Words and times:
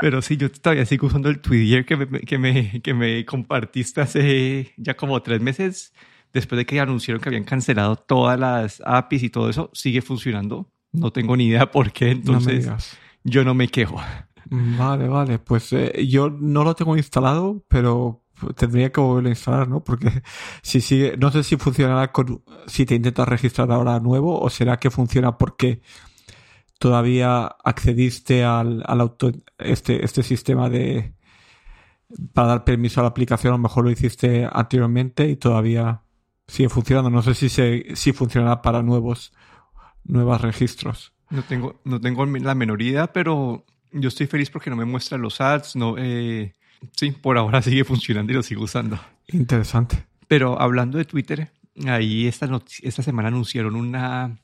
Pero 0.00 0.20
sí, 0.22 0.36
yo 0.36 0.50
todavía 0.50 0.84
sigo 0.84 1.06
usando 1.06 1.28
el 1.28 1.40
Twitter 1.40 1.84
que 1.84 1.96
me, 1.96 2.20
que 2.20 2.38
me, 2.38 2.82
que 2.82 2.94
me 2.94 3.24
compartiste 3.24 4.00
hace 4.00 4.72
ya 4.76 4.94
como 4.94 5.22
tres 5.22 5.40
meses. 5.40 5.92
Después 6.32 6.58
de 6.58 6.66
que 6.66 6.78
anunciaron 6.80 7.22
que 7.22 7.30
habían 7.30 7.44
cancelado 7.44 7.96
todas 7.96 8.38
las 8.38 8.82
APIs 8.84 9.22
y 9.22 9.30
todo 9.30 9.48
eso, 9.48 9.70
sigue 9.72 10.02
funcionando. 10.02 10.70
No 10.92 11.10
tengo 11.10 11.36
ni 11.36 11.46
idea 11.46 11.70
por 11.70 11.92
qué, 11.92 12.10
entonces 12.10 12.68
yo 13.24 13.44
no 13.44 13.54
me 13.54 13.68
quejo. 13.68 14.00
Vale, 14.50 15.08
vale. 15.08 15.38
Pues 15.38 15.72
eh, 15.72 16.06
yo 16.06 16.30
no 16.30 16.62
lo 16.62 16.74
tengo 16.74 16.96
instalado, 16.96 17.64
pero 17.68 18.22
tendría 18.54 18.92
que 18.92 19.00
volverlo 19.00 19.28
a 19.28 19.32
instalar, 19.32 19.68
¿no? 19.68 19.82
Porque 19.82 20.10
si 20.62 20.80
sigue, 20.80 21.16
no 21.16 21.30
sé 21.30 21.42
si 21.42 21.56
funcionará 21.56 22.12
con, 22.12 22.42
si 22.66 22.86
te 22.86 22.94
intentas 22.94 23.28
registrar 23.28 23.70
ahora 23.72 23.98
nuevo 24.00 24.40
o 24.40 24.50
será 24.50 24.78
que 24.78 24.90
funciona 24.90 25.36
porque 25.38 25.80
todavía 26.78 27.46
accediste 27.64 28.44
al, 28.44 28.82
al 28.86 29.00
auto, 29.00 29.32
este, 29.58 30.04
este 30.04 30.22
sistema 30.22 30.68
de, 30.68 31.14
para 32.32 32.48
dar 32.48 32.64
permiso 32.64 33.00
a 33.00 33.04
la 33.04 33.08
aplicación, 33.10 33.52
a 33.52 33.56
lo 33.56 33.62
mejor 33.62 33.84
lo 33.84 33.90
hiciste 33.90 34.48
anteriormente 34.50 35.28
y 35.28 35.36
todavía 35.36 36.02
sigue 36.46 36.68
funcionando. 36.68 37.10
No 37.10 37.22
sé 37.22 37.34
si 37.34 37.48
se, 37.48 37.96
si 37.96 38.12
funcionará 38.12 38.62
para 38.62 38.82
nuevos, 38.82 39.32
nuevos 40.04 40.40
registros. 40.40 41.12
No 41.30 41.42
tengo, 41.42 41.80
no 41.84 42.00
tengo 42.00 42.24
la 42.24 42.54
menor 42.54 42.82
idea, 42.82 43.12
pero 43.12 43.64
yo 43.92 44.08
estoy 44.08 44.26
feliz 44.26 44.50
porque 44.50 44.70
no 44.70 44.76
me 44.76 44.84
muestra 44.84 45.18
los 45.18 45.40
ads, 45.40 45.74
no, 45.74 45.96
eh, 45.98 46.54
sí, 46.94 47.10
por 47.10 47.38
ahora 47.38 47.62
sigue 47.62 47.84
funcionando 47.84 48.32
y 48.32 48.36
lo 48.36 48.42
sigo 48.42 48.64
usando. 48.64 48.98
Interesante. 49.28 50.06
Pero 50.28 50.60
hablando 50.60 50.98
de 50.98 51.04
Twitter, 51.04 51.50
ahí 51.86 52.26
esta, 52.26 52.48
esta 52.82 53.02
semana 53.02 53.28
anunciaron 53.28 53.74
una, 53.74 54.38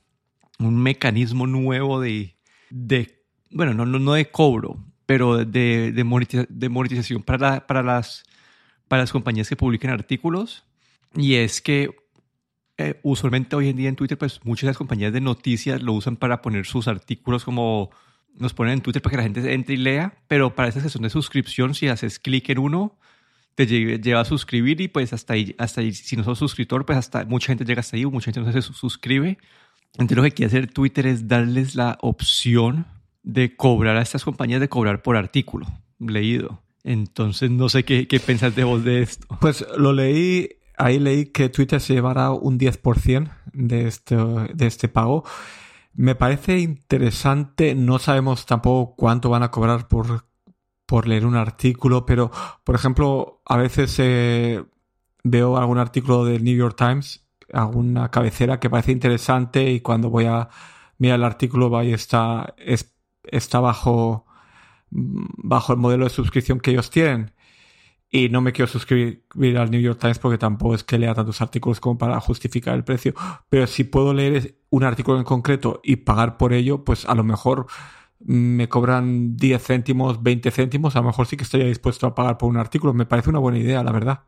un 0.59 0.83
mecanismo 0.83 1.47
nuevo 1.47 2.01
de, 2.01 2.37
de 2.71 3.25
bueno, 3.51 3.75
no, 3.75 3.87
no, 3.87 4.13
de 4.15 4.31
cobro, 4.31 4.85
pero 5.07 5.45
de, 5.45 5.93
de, 5.93 6.69
monetización 6.69 7.23
para, 7.23 7.67
para, 7.67 7.83
las, 7.83 8.25
para 8.89 9.03
las 9.03 9.13
compañías 9.13 9.49
que 9.49 9.57
publiquen 9.57 9.91
artículos. 9.91 10.65
Y 11.15 11.35
es 11.35 11.61
que 11.61 11.95
eh, 12.79 12.99
usualmente 13.03 13.55
hoy 13.55 13.69
en 13.69 13.77
día 13.77 13.89
en 13.89 13.97
Twitter, 13.97 14.17
pues 14.17 14.41
muchas 14.45 14.63
de 14.63 14.69
las 14.69 14.79
compañías 14.79 15.13
de 15.13 15.21
noticias 15.21 15.83
lo 15.83 15.93
usan 15.93 16.17
para 16.17 16.41
poner 16.41 16.67
sus 16.67 16.89
artículos 16.89 17.45
como 17.45 17.91
nos 18.35 18.55
ponen 18.55 18.75
en 18.75 18.81
Twitter 18.81 19.03
para 19.03 19.11
que 19.13 19.17
la 19.19 19.23
gente 19.25 19.53
entre 19.53 19.75
y 19.75 19.79
lea, 19.79 20.15
pero 20.27 20.55
para 20.55 20.69
esa 20.69 20.81
sesión 20.81 21.03
de 21.03 21.11
suscripción, 21.11 21.75
si 21.75 21.89
haces 21.89 22.19
clic 22.19 22.49
en 22.49 22.59
uno, 22.59 22.99
te 23.55 23.67
lleva 23.67 24.21
a 24.21 24.25
suscribir 24.25 24.81
y 24.81 24.89
pues 24.89 25.13
hasta 25.13 25.35
ahí, 25.35 25.55
hasta 25.59 25.83
si 25.93 26.17
no 26.17 26.25
sos 26.25 26.39
suscriptor, 26.39 26.87
pues 26.87 26.99
hasta 26.99 27.25
mucha 27.27 27.49
gente 27.49 27.65
llega 27.65 27.81
hasta 27.81 27.97
ahí, 27.97 28.07
mucha 28.07 28.33
gente 28.33 28.41
no 28.41 28.53
se 28.53 28.63
suscribe. 28.63 29.39
Entonces 29.95 30.17
lo 30.17 30.23
que 30.23 30.33
quiere 30.33 30.49
hacer 30.49 30.73
Twitter 30.73 31.07
es 31.07 31.29
darles 31.29 31.75
la 31.75 31.99
opción 32.01 32.87
de 33.23 33.57
cobrar 33.57 33.97
a 33.97 34.03
estas 34.03 34.25
compañías 34.25 34.61
de 34.61 34.69
cobrar 34.69 35.03
por 35.03 35.17
artículo 35.17 35.67
leído. 35.99 36.63
Entonces 36.85 37.51
no 37.51 37.69
sé 37.69 37.85
qué, 37.85 38.09
qué 38.09 38.19
pensás 38.21 38.55
de 38.57 38.65
vos 38.65 38.85
de 38.85 39.03
esto. 39.03 39.27
Pues 39.41 39.65
lo 39.77 39.93
leí, 39.93 40.49
ahí 40.77 40.99
leí 40.99 41.27
que 41.27 41.49
Twitter 41.49 41.81
se 41.81 41.95
llevará 41.95 42.31
un 42.33 42.59
10% 42.59 43.31
de 43.53 43.87
este, 43.87 44.17
de 44.17 44.67
este 44.67 44.89
pago. 44.89 45.25
Me 45.95 46.15
parece 46.15 46.59
interesante, 46.59 47.75
no 47.75 47.99
sabemos 47.99 48.47
tampoco 48.47 48.97
cuánto 48.97 49.29
van 49.29 49.43
a 49.43 49.51
cobrar 49.51 49.89
por, 49.89 50.25
por 50.87 51.07
leer 51.07 51.27
un 51.27 51.37
artículo, 51.37 52.07
pero 52.07 52.31
por 52.65 52.75
ejemplo, 52.75 53.43
a 53.45 53.57
veces 53.59 53.95
eh, 53.99 54.65
veo 55.23 55.59
algún 55.59 55.79
artículo 55.79 56.25
del 56.25 56.43
New 56.45 56.57
York 56.57 56.77
Times, 56.77 57.22
alguna 57.53 58.11
cabecera 58.11 58.61
que 58.61 58.71
parece 58.71 58.93
interesante 58.93 59.71
y 59.71 59.81
cuando 59.81 60.11
voy 60.11 60.27
a 60.27 60.49
mirar 60.99 61.19
el 61.19 61.25
artículo 61.25 61.71
va 61.71 61.85
está, 61.85 62.55
está 63.25 63.61
bajo, 63.61 64.27
bajo 64.91 65.73
el 65.73 65.79
modelo 65.79 66.05
de 66.05 66.11
suscripción 66.11 66.61
que 66.61 66.71
ellos 66.73 66.91
tienen 66.91 67.33
y 68.15 68.29
no 68.29 68.43
me 68.43 68.53
quiero 68.53 68.71
suscribir 68.71 69.59
al 69.59 69.71
New 69.71 69.81
York 69.81 69.99
Times 69.99 70.19
porque 70.19 70.37
tampoco 70.37 70.75
es 70.75 70.85
que 70.85 70.99
lea 70.99 71.15
tantos 71.15 71.41
artículos 71.41 71.81
como 71.81 71.97
para 71.97 72.21
justificar 72.21 72.75
el 72.75 72.85
precio. 72.85 73.15
Pero 73.49 73.67
si 73.67 73.85
puedo 73.85 74.13
leer 74.13 74.59
un 74.69 74.85
artículo 74.85 75.17
en 75.17 75.25
concreto 75.25 75.81
y 75.83 75.97
pagar 75.97 76.37
por 76.37 76.53
ello, 76.53 76.85
pues 76.85 77.07
a 77.07 77.15
lo 77.15 77.25
mejor 77.25 77.67
me 78.21 78.69
cobran 78.69 79.35
10 79.37 79.63
céntimos, 79.63 80.23
20 80.23 80.51
céntimos, 80.51 80.95
a 80.95 81.01
lo 81.01 81.07
mejor 81.07 81.27
sí 81.27 81.39
que 81.39 81.45
estaría 81.45 81.67
dispuesto 81.67 82.07
a 82.07 82.15
pagar 82.15 82.37
por 82.37 82.51
un 82.51 82.59
artículo. 82.59 82.93
Me 82.93 83.07
parece 83.07 83.31
una 83.31 83.39
buena 83.39 83.59
idea, 83.59 83.83
la 83.83 83.93
verdad. 83.93 84.25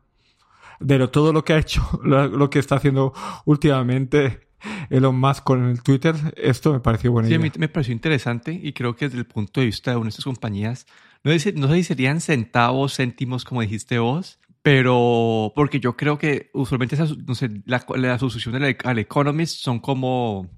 Pero 0.85 1.09
todo 1.09 1.33
lo 1.33 1.43
que 1.43 1.53
ha 1.53 1.57
hecho, 1.57 1.81
lo 2.03 2.49
que 2.49 2.59
está 2.59 2.75
haciendo 2.75 3.13
últimamente 3.45 4.45
Elon 4.89 5.17
Musk 5.19 5.43
con 5.43 5.65
el 5.65 5.81
Twitter, 5.81 6.15
esto 6.37 6.73
me 6.73 6.79
pareció 6.79 7.11
idea. 7.11 7.29
Sí, 7.29 7.35
a 7.35 7.39
mí 7.39 7.51
me 7.57 7.67
pareció 7.67 7.93
interesante 7.93 8.51
y 8.51 8.73
creo 8.73 8.95
que 8.95 9.05
desde 9.05 9.19
el 9.19 9.25
punto 9.25 9.59
de 9.59 9.67
vista 9.67 9.91
de 9.91 9.97
una 9.97 10.05
de 10.05 10.09
estas 10.09 10.25
compañías, 10.25 10.85
no, 11.23 11.37
sé 11.37 11.53
si 11.53 11.83
serían 11.83 12.21
centavos, 12.21 12.95
céntimos, 12.95 13.45
como 13.45 13.61
dijiste 13.61 13.99
vos, 13.99 14.39
pero 14.61 15.51
porque 15.55 15.79
yo 15.79 15.95
creo 15.95 16.17
que 16.17 16.49
usualmente 16.53 16.97
no 16.97 17.35
sé, 17.35 17.49
la, 17.65 17.85
la 17.95 18.19
suscripción 18.19 18.55
al 18.83 18.99
Economist 18.99 19.59
son 19.61 19.79
como, 19.79 20.49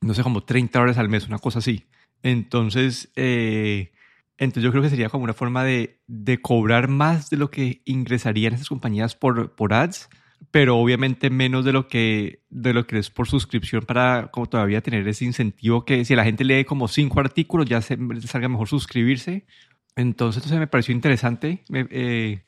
no 0.00 0.14
sé, 0.14 0.22
como 0.22 0.42
30 0.42 0.78
dólares 0.78 0.98
al 0.98 1.08
mes, 1.08 1.26
una 1.26 1.38
cosa 1.38 1.58
así. 1.60 1.86
Entonces, 2.22 3.10
eh, 3.16 3.92
entonces 4.40 4.64
yo 4.64 4.72
creo 4.72 4.82
que 4.82 4.90
sería 4.90 5.08
como 5.08 5.22
una 5.22 5.34
forma 5.34 5.62
de, 5.62 6.00
de 6.08 6.42
cobrar 6.42 6.88
más 6.88 7.30
de 7.30 7.36
lo 7.36 7.50
que 7.50 7.82
ingresarían 7.84 8.54
esas 8.54 8.68
compañías 8.68 9.14
por, 9.14 9.54
por 9.54 9.72
ads, 9.72 10.08
pero 10.50 10.76
obviamente 10.78 11.30
menos 11.30 11.64
de 11.64 11.72
lo 11.72 11.86
que 11.86 12.42
de 12.50 12.72
lo 12.72 12.86
que 12.86 12.98
es 12.98 13.10
por 13.10 13.28
suscripción 13.28 13.82
para 13.82 14.30
como 14.32 14.46
todavía 14.46 14.80
tener 14.80 15.06
ese 15.06 15.26
incentivo 15.26 15.84
que 15.84 16.04
si 16.04 16.16
la 16.16 16.24
gente 16.24 16.44
lee 16.44 16.64
como 16.64 16.88
cinco 16.88 17.20
artículos 17.20 17.66
ya 17.66 17.80
se 17.82 17.96
salga 18.26 18.48
mejor 18.48 18.66
suscribirse 18.66 19.44
entonces, 19.96 20.44
eso 20.44 20.56
me 20.56 20.66
pareció 20.66 20.94
interesante. 20.94 21.64
Eh, 21.72 22.44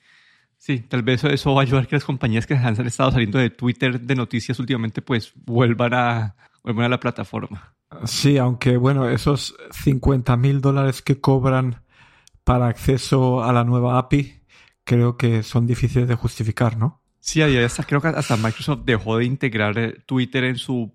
sí, 0.56 0.80
tal 0.80 1.02
vez 1.02 1.24
eso 1.24 1.54
va 1.54 1.62
a 1.62 1.64
ayudar 1.64 1.86
que 1.86 1.96
las 1.96 2.04
compañías 2.04 2.46
que 2.46 2.54
han 2.54 2.86
estado 2.86 3.12
saliendo 3.12 3.38
de 3.38 3.50
Twitter 3.50 4.00
de 4.00 4.14
noticias 4.14 4.58
últimamente, 4.58 5.02
pues 5.02 5.32
vuelvan 5.34 5.94
a, 5.94 6.36
vuelvan 6.62 6.86
a 6.86 6.90
la 6.90 7.00
plataforma. 7.00 7.74
Sí, 8.04 8.38
aunque 8.38 8.76
bueno, 8.78 9.08
esos 9.08 9.54
50 9.70 10.36
mil 10.38 10.60
dólares 10.60 11.02
que 11.02 11.20
cobran 11.20 11.81
para 12.44 12.68
acceso 12.68 13.42
a 13.42 13.52
la 13.52 13.64
nueva 13.64 13.98
API, 13.98 14.42
creo 14.84 15.16
que 15.16 15.42
son 15.42 15.66
difíciles 15.66 16.08
de 16.08 16.14
justificar, 16.14 16.76
¿no? 16.76 17.00
Sí, 17.20 17.40
hasta, 17.40 17.84
creo 17.84 18.00
que 18.00 18.08
hasta 18.08 18.36
Microsoft 18.36 18.80
dejó 18.84 19.18
de 19.18 19.24
integrar 19.24 19.78
eh, 19.78 19.94
Twitter 20.06 20.44
en 20.44 20.56
su 20.56 20.92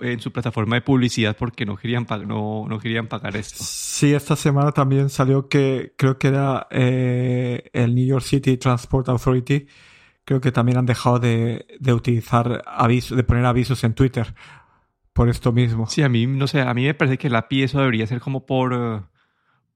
en 0.00 0.20
su 0.20 0.32
plataforma 0.32 0.76
de 0.76 0.82
publicidad 0.82 1.36
porque 1.36 1.64
no 1.64 1.76
querían, 1.76 2.06
no, 2.26 2.66
no 2.68 2.78
querían 2.78 3.06
pagar 3.06 3.36
esto. 3.36 3.62
Sí, 3.62 4.14
esta 4.14 4.34
semana 4.34 4.72
también 4.72 5.08
salió 5.10 5.48
que 5.48 5.94
creo 5.96 6.18
que 6.18 6.28
era 6.28 6.66
eh, 6.70 7.70
el 7.72 7.94
New 7.94 8.04
York 8.04 8.24
City 8.24 8.56
Transport 8.56 9.08
Authority. 9.08 9.66
Creo 10.24 10.40
que 10.40 10.50
también 10.50 10.78
han 10.78 10.86
dejado 10.86 11.20
de, 11.20 11.66
de 11.78 11.92
utilizar 11.92 12.64
avisos, 12.66 13.16
de 13.16 13.22
poner 13.22 13.44
avisos 13.44 13.84
en 13.84 13.94
Twitter 13.94 14.34
por 15.12 15.28
esto 15.28 15.52
mismo. 15.52 15.86
Sí, 15.86 16.02
a 16.02 16.08
mí, 16.08 16.26
no 16.26 16.48
sé, 16.48 16.62
a 16.62 16.74
mí 16.74 16.84
me 16.84 16.94
parece 16.94 17.16
que 17.16 17.30
la 17.30 17.38
API 17.38 17.62
eso 17.62 17.78
debería 17.78 18.06
ser 18.08 18.20
como 18.20 18.44
por, 18.44 19.08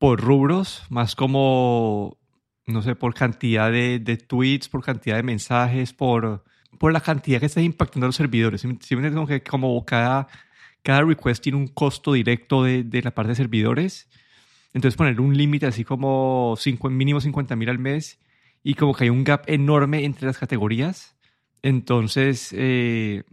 por 0.01 0.21
rubros, 0.21 0.83
más 0.89 1.15
como, 1.15 2.19
no 2.67 2.83
sé, 2.83 2.97
por 2.97 3.15
cantidad 3.15 3.71
de, 3.71 4.01
de 4.01 4.17
tweets, 4.17 4.69
por 4.69 4.83
cantidad 4.83 5.17
de 5.17 5.23
mensajes, 5.23 5.93
por 5.93 6.43
por 6.79 6.93
la 6.95 7.03
cantidad 7.03 7.41
que 7.41 7.47
está 7.47 7.61
impactando 7.61 8.07
a 8.07 8.09
los 8.09 8.17
servidores. 8.17 8.63
Simplemente 8.63 9.15
como 9.15 9.27
que 9.27 9.43
como 9.43 9.85
cada, 9.85 10.29
cada 10.83 11.03
request 11.03 11.43
tiene 11.43 11.59
un 11.59 11.69
costo 11.69 12.15
directo 12.15 12.65
de, 12.65 12.85
de 12.85 13.03
la 13.03 13.11
parte 13.11 13.31
de 13.31 13.35
servidores. 13.35 14.09
Entonces 14.73 14.97
poner 14.97 15.21
un 15.21 15.37
límite 15.37 15.67
así 15.67 15.85
como 15.85 16.55
cinco, 16.59 16.89
mínimo 16.89 17.21
50 17.21 17.57
mil 17.57 17.69
al 17.69 17.79
mes 17.79 18.19
y 18.63 18.75
como 18.75 18.95
que 18.95 19.05
hay 19.05 19.11
un 19.11 19.25
gap 19.25 19.45
enorme 19.47 20.05
entre 20.05 20.27
las 20.27 20.39
categorías. 20.39 21.17
Entonces, 21.63 22.55
eh, 22.57 23.25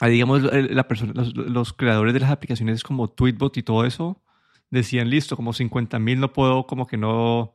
digamos, 0.00 0.42
la 0.42 0.88
persona, 0.88 1.12
los, 1.14 1.36
los, 1.36 1.72
creadores 1.72 2.14
de 2.14 2.20
las 2.20 2.32
aplicaciones 2.32 2.82
como 2.82 3.08
Tweetbot 3.08 3.56
y 3.58 3.62
todo 3.62 3.84
eso 3.84 4.21
decían, 4.72 5.10
listo, 5.10 5.36
como 5.36 5.52
50 5.52 5.98
mil 5.98 6.18
no 6.18 6.32
puedo, 6.32 6.66
como 6.66 6.86
que 6.86 6.96
no, 6.96 7.54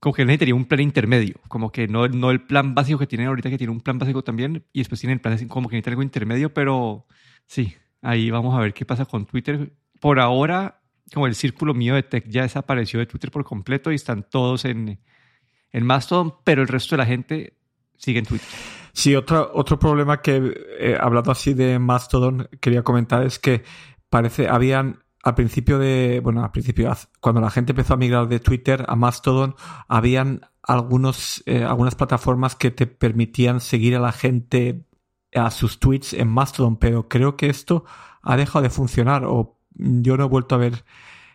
como 0.00 0.14
que 0.14 0.24
necesitaría 0.24 0.54
un 0.54 0.64
plan 0.64 0.80
intermedio, 0.80 1.36
como 1.48 1.70
que 1.70 1.86
no, 1.88 2.08
no 2.08 2.30
el 2.30 2.42
plan 2.42 2.74
básico 2.74 2.98
que 2.98 3.06
tienen 3.06 3.28
ahorita, 3.28 3.50
que 3.50 3.58
tiene 3.58 3.72
un 3.72 3.80
plan 3.80 3.98
básico 3.98 4.22
también, 4.22 4.64
y 4.72 4.80
después 4.80 5.00
tienen 5.00 5.18
el 5.18 5.20
plan 5.20 5.48
como 5.48 5.68
que 5.68 5.76
necesita 5.76 5.90
algo 5.90 6.02
intermedio, 6.02 6.52
pero 6.52 7.06
sí, 7.46 7.74
ahí 8.02 8.30
vamos 8.30 8.54
a 8.54 8.60
ver 8.60 8.74
qué 8.74 8.84
pasa 8.84 9.04
con 9.04 9.26
Twitter. 9.26 9.72
Por 10.00 10.18
ahora, 10.18 10.80
como 11.12 11.26
el 11.26 11.34
círculo 11.34 11.74
mío 11.74 11.94
de 11.94 12.02
tech 12.02 12.28
ya 12.28 12.42
desapareció 12.42 12.98
de 12.98 13.06
Twitter 13.06 13.30
por 13.30 13.44
completo 13.44 13.92
y 13.92 13.94
están 13.94 14.26
todos 14.28 14.64
en, 14.64 14.98
en 15.70 15.86
Mastodon, 15.86 16.34
pero 16.44 16.62
el 16.62 16.68
resto 16.68 16.96
de 16.96 16.98
la 16.98 17.06
gente 17.06 17.54
sigue 17.96 18.18
en 18.18 18.26
Twitter. 18.26 18.48
Sí, 18.92 19.14
otro, 19.14 19.50
otro 19.54 19.78
problema 19.78 20.20
que, 20.20 20.52
eh, 20.80 20.96
hablando 21.00 21.30
así 21.30 21.54
de 21.54 21.78
Mastodon, 21.78 22.48
quería 22.60 22.82
comentar 22.82 23.24
es 23.24 23.38
que 23.38 23.62
parece, 24.08 24.48
habían 24.48 24.98
al 25.22 25.34
principio 25.34 25.78
de, 25.78 26.20
bueno, 26.22 26.42
al 26.42 26.50
principio, 26.50 26.92
cuando 27.20 27.40
la 27.40 27.50
gente 27.50 27.72
empezó 27.72 27.94
a 27.94 27.98
migrar 27.98 28.28
de 28.28 28.40
Twitter 28.40 28.84
a 28.88 28.96
Mastodon, 28.96 29.54
habían 29.86 30.42
algunos, 30.62 31.42
eh, 31.46 31.64
algunas 31.64 31.94
plataformas 31.94 32.54
que 32.54 32.70
te 32.70 32.86
permitían 32.86 33.60
seguir 33.60 33.96
a 33.96 34.00
la 34.00 34.12
gente 34.12 34.86
a 35.34 35.50
sus 35.50 35.78
tweets 35.78 36.14
en 36.14 36.28
Mastodon, 36.28 36.76
pero 36.76 37.08
creo 37.08 37.36
que 37.36 37.48
esto 37.48 37.84
ha 38.22 38.36
dejado 38.36 38.62
de 38.62 38.70
funcionar 38.70 39.24
o 39.24 39.58
yo 39.74 40.16
no 40.16 40.24
he 40.24 40.28
vuelto 40.28 40.54
a 40.54 40.58
ver 40.58 40.84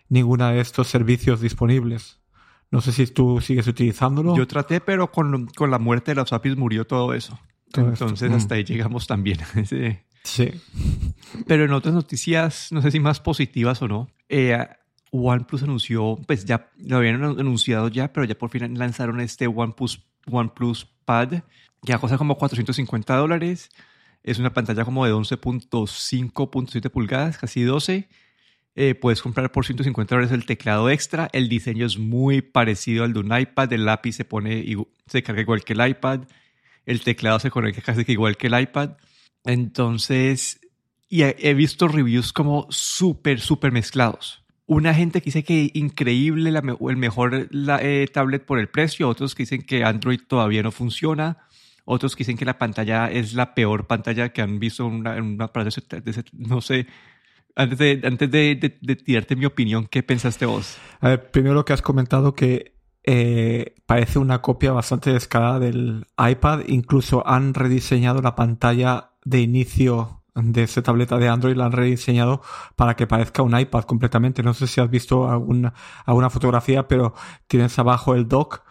ninguna 0.10 0.52
de 0.52 0.62
estos 0.62 0.88
servicios 0.88 1.42
disponibles. 1.42 2.20
No 2.72 2.82
sé 2.82 2.92
si 2.92 3.08
tú 3.08 3.40
sigues 3.42 3.68
utilizándolo. 3.68 4.36
Yo 4.36 4.48
traté, 4.48 4.82
pero 4.82 5.12
con, 5.12 5.48
con 5.48 5.72
la 5.72 5.80
muerte 5.80 6.12
de 6.12 6.16
los 6.16 6.34
APIs 6.34 6.58
murió 6.58 6.86
todo 6.86 7.14
eso. 7.14 7.40
Todo 7.72 7.92
esto, 7.92 8.06
Entonces 8.06 8.32
mm. 8.32 8.34
hasta 8.34 8.56
ahí 8.56 8.64
llegamos 8.64 9.08
también. 9.08 9.40
Sí. 9.66 9.98
Sí. 10.26 10.52
Pero 11.48 11.66
en 11.66 11.72
otras 11.72 11.94
noticias, 11.94 12.72
no 12.72 12.82
sé 12.82 12.92
si 12.92 13.00
más 13.00 13.20
positivas 13.20 13.82
o 13.82 13.88
no, 13.88 14.10
eh, 14.28 14.58
OnePlus 15.12 15.64
anunció, 15.64 16.20
pues 16.28 16.46
ya 16.46 16.70
lo 16.78 16.98
habían 16.98 17.24
anunciado 17.24 17.88
ya, 17.88 18.12
pero 18.12 18.26
ya 18.26 18.36
por 18.36 18.50
fin 18.50 18.78
lanzaron 18.78 19.22
este 19.22 19.48
OnePlus, 19.48 20.04
OnePlus 20.30 20.86
Pad, 21.06 21.44
que 21.86 21.94
a 21.94 22.00
cosa 22.00 22.18
como 22.18 22.38
450 22.38 23.16
dólares. 23.16 23.70
Es 24.24 24.40
una 24.40 24.54
pantalla 24.54 24.84
como 24.84 25.06
de 25.06 25.14
11.5.7 25.14 26.90
pulgadas, 26.90 27.38
casi 27.38 27.62
12. 27.62 28.10
Eh, 28.78 28.96
puedes 28.96 29.22
comprar 29.22 29.52
por 29.52 29.66
150 29.66 30.16
dólares 30.16 30.34
el 30.34 30.48
teclado 30.48 30.90
extra. 30.90 31.30
El 31.32 31.48
diseño 31.48 31.86
es 31.86 32.00
muy 32.00 32.42
parecido 32.42 33.04
al 33.04 33.14
de 33.14 33.20
un 33.20 33.38
iPad. 33.38 33.72
El 33.72 33.86
lápiz 33.86 34.14
se 34.14 34.26
pone, 34.26 34.66
se 35.06 35.22
carga 35.22 35.42
igual 35.42 35.64
que 35.64 35.74
el 35.74 35.88
iPad. 35.88 36.22
El 36.88 37.02
teclado 37.02 37.40
se 37.40 37.52
conecta 37.52 37.82
casi 37.82 38.04
que 38.04 38.14
igual 38.14 38.36
que 38.36 38.48
el 38.48 38.60
iPad. 38.60 38.92
Entonces, 39.46 40.60
y 41.08 41.22
he, 41.24 41.54
visto 41.54 41.88
reviews 41.88 42.34
como 42.34 42.68
súper, 42.70 43.40
súper 43.40 43.72
mezclados. 43.72 44.44
Una 44.66 44.94
gente 44.94 45.22
que 45.22 45.26
dice 45.26 45.44
que 45.44 45.70
increíble, 45.76 46.52
la 46.52 46.64
el 46.90 46.98
mejor 46.98 47.48
la, 47.52 47.80
eh, 47.82 48.08
tablet 48.12 48.44
por 48.44 48.60
el 48.60 48.68
precio, 48.68 49.08
otros 49.08 49.36
que 49.36 49.44
dicen 49.44 49.62
que 49.62 49.84
Android 49.84 50.20
todavía 50.28 50.64
no 50.64 50.72
funciona, 50.72 51.38
otros 51.86 52.16
que 52.16 52.22
dicen 52.22 52.36
que 52.38 52.46
la 52.46 52.58
pantalla 52.58 53.12
es 53.12 53.34
la 53.36 53.54
peor 53.54 53.86
pantalla 53.86 54.34
que 54.34 54.42
han 54.42 54.60
visto 54.60 54.88
en 54.88 54.94
una, 54.94 55.18
en 55.18 55.24
una 55.24 55.52
no 56.34 56.62
sé. 56.62 56.88
Antes 57.56 57.78
de, 57.78 58.02
antes 58.04 58.30
de, 58.32 58.56
de- 58.56 58.78
de 58.82 58.96
tirarte 58.96 59.36
mi 59.36 59.46
opinión, 59.46 59.88
¿qué 59.90 60.04
pensaste 60.04 60.46
vos? 60.46 60.78
A 61.00 61.10
ver, 61.10 61.32
primero 61.32 61.64
que 61.64 61.72
has 61.72 61.82
comentado 61.82 62.34
que 62.34 62.76
eh, 63.04 63.76
parece 63.86 64.18
una 64.20 64.42
copia 64.42 64.72
bastante 64.72 65.14
descarada 65.14 65.60
del 65.60 66.06
iPad. 66.18 66.62
Incluso 66.68 67.26
han 67.26 67.54
rediseñado 67.54 68.22
la 68.22 68.36
pantalla 68.36 69.12
de 69.26 69.42
inicio 69.42 70.24
de 70.36 70.64
esta 70.64 70.82
tableta 70.82 71.18
de 71.18 71.28
Android, 71.30 71.56
la 71.56 71.66
han 71.66 71.72
rediseñado 71.72 72.42
para 72.76 72.96
que 72.96 73.08
parezca 73.08 73.42
un 73.42 73.58
iPad 73.58 73.84
completamente. 73.84 74.44
No 74.44 74.54
sé 74.54 74.68
si 74.68 74.80
has 74.80 74.90
visto 74.90 75.30
alguna, 75.30 75.74
alguna 76.06 76.30
fotografía, 76.30 76.88
pero 76.88 77.14
tienes 77.48 77.78
abajo 77.80 78.16
el 78.16 78.28
dock, 78.28 78.64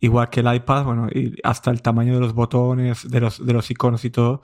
igual 0.00 0.30
que 0.30 0.40
el 0.40 0.54
iPad, 0.54 0.84
bueno, 0.84 1.08
y 1.08 1.34
hasta 1.42 1.70
el 1.70 1.82
tamaño 1.82 2.14
de 2.14 2.20
los 2.20 2.34
botones, 2.34 3.08
de 3.08 3.20
los, 3.20 3.44
de 3.44 3.52
los 3.52 3.70
iconos 3.70 4.04
y 4.04 4.10
todo, 4.10 4.42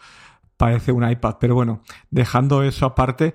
parece 0.56 0.92
un 0.92 1.08
iPad. 1.08 1.36
Pero 1.40 1.54
bueno, 1.54 1.82
dejando 2.10 2.62
eso 2.62 2.86
aparte, 2.86 3.34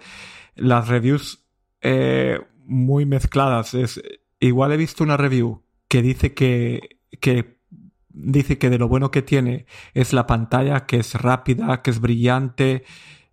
las 0.55 0.87
reviews 0.87 1.45
eh, 1.81 2.39
muy 2.65 3.05
mezcladas. 3.05 3.73
Es, 3.73 4.01
igual 4.39 4.73
he 4.73 4.77
visto 4.77 5.03
una 5.03 5.17
review 5.17 5.63
que 5.87 6.01
dice 6.01 6.33
que, 6.33 6.99
que 7.21 7.58
dice 8.09 8.57
que 8.57 8.69
de 8.69 8.77
lo 8.77 8.87
bueno 8.87 9.11
que 9.11 9.21
tiene 9.21 9.65
es 9.93 10.13
la 10.13 10.27
pantalla, 10.27 10.85
que 10.85 10.97
es 10.97 11.15
rápida, 11.15 11.81
que 11.81 11.91
es 11.91 11.99
brillante, 11.99 12.83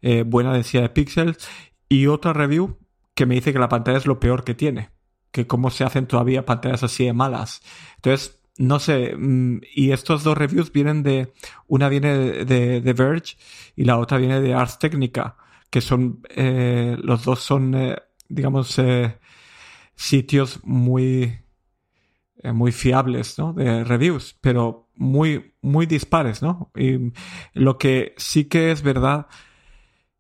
eh, 0.02 0.23
buena 0.26 0.52
densidad 0.52 0.82
de 0.82 0.88
píxeles, 0.90 1.49
y 1.88 2.06
otra 2.06 2.32
review 2.32 2.78
que 3.14 3.26
me 3.26 3.34
dice 3.34 3.52
que 3.52 3.58
la 3.58 3.69
pantalla 3.69 3.99
es 3.99 4.06
lo 4.06 4.20
peor 4.20 4.44
que 4.44 4.55
tiene, 4.55 4.90
que 5.32 5.46
cómo 5.46 5.70
se 5.70 5.84
hacen 5.84 6.06
todavía 6.06 6.44
pantallas 6.44 6.82
así 6.82 7.05
de 7.05 7.12
malas. 7.12 7.62
Entonces, 7.96 8.38
no 8.58 8.78
sé, 8.78 9.14
mm, 9.17 9.61
y 9.75 9.93
estos 9.93 10.23
dos 10.23 10.37
reviews 10.37 10.73
vienen 10.73 11.02
de, 11.02 11.32
una 11.67 11.88
viene 11.88 12.17
de, 12.17 12.44
de, 12.44 12.81
de 12.81 12.93
Verge 12.93 13.37
y 13.75 13.84
la 13.84 13.99
otra 13.99 14.19
viene 14.19 14.40
de 14.40 14.55
Ars 14.55 14.78
Technica, 14.78 15.37
que 15.70 15.81
son, 15.81 16.20
eh, 16.31 16.96
los 17.02 17.25
dos 17.25 17.40
son, 17.40 17.75
eh, 17.75 17.96
digamos, 18.28 18.81
sitios 19.94 20.61
muy, 20.62 21.38
eh, 22.42 22.52
muy 22.52 22.72
fiables, 22.72 23.38
¿no? 23.38 23.52
De 23.52 23.84
reviews, 23.84 24.36
pero 24.40 24.88
muy, 24.94 25.54
muy 25.62 25.86
dispares, 25.86 26.42
¿no? 26.42 26.70
Y 26.76 27.12
lo 27.54 27.78
que 27.78 28.14
sí 28.18 28.44
que 28.44 28.70
es 28.72 28.82
verdad, 28.82 29.26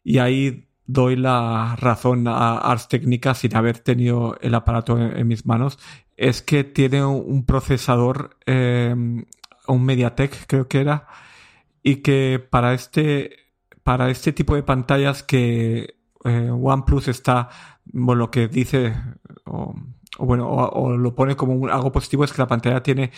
y 0.02 0.18
ahí 0.18 0.68
doy 0.86 1.16
la 1.16 1.76
razón 1.76 2.26
a 2.28 2.58
Ars 2.58 2.88
Technica 2.88 3.34
sin 3.34 3.56
haber 3.56 3.80
tenido 3.80 4.38
el 4.40 4.54
aparato 4.54 4.98
en, 4.98 5.26
mis 5.26 5.46
manos, 5.46 5.78
es 6.16 6.42
que 6.42 6.64
tiene 6.64 7.04
un, 7.04 7.44
procesador, 7.44 8.36
eh, 8.46 8.94
un 9.66 9.84
MediaTek 9.84 10.46
creo 10.46 10.68
que 10.68 10.80
era, 10.80 11.06
y 11.82 11.96
que 11.96 12.44
para 12.50 12.72
este, 12.74 13.36
para 13.82 14.10
este 14.10 14.32
tipo 14.32 14.54
de 14.54 14.62
pantallas 14.62 15.22
que 15.22 15.96
eh, 16.24 16.50
OnePlus 16.50 17.08
está, 17.08 17.50
bueno, 17.84 18.20
lo 18.20 18.30
que 18.30 18.48
dice, 18.48 18.94
o, 19.44 19.74
o 20.18 20.26
bueno, 20.26 20.48
o, 20.48 20.96
lo 20.96 21.14
pone 21.14 21.36
como 21.36 21.68
algo 21.68 21.92
positivo 21.92 22.24
es 22.24 22.32
que 22.32 22.42
la 22.42 22.46
pantalla 22.46 22.82
tiene 22.82 23.12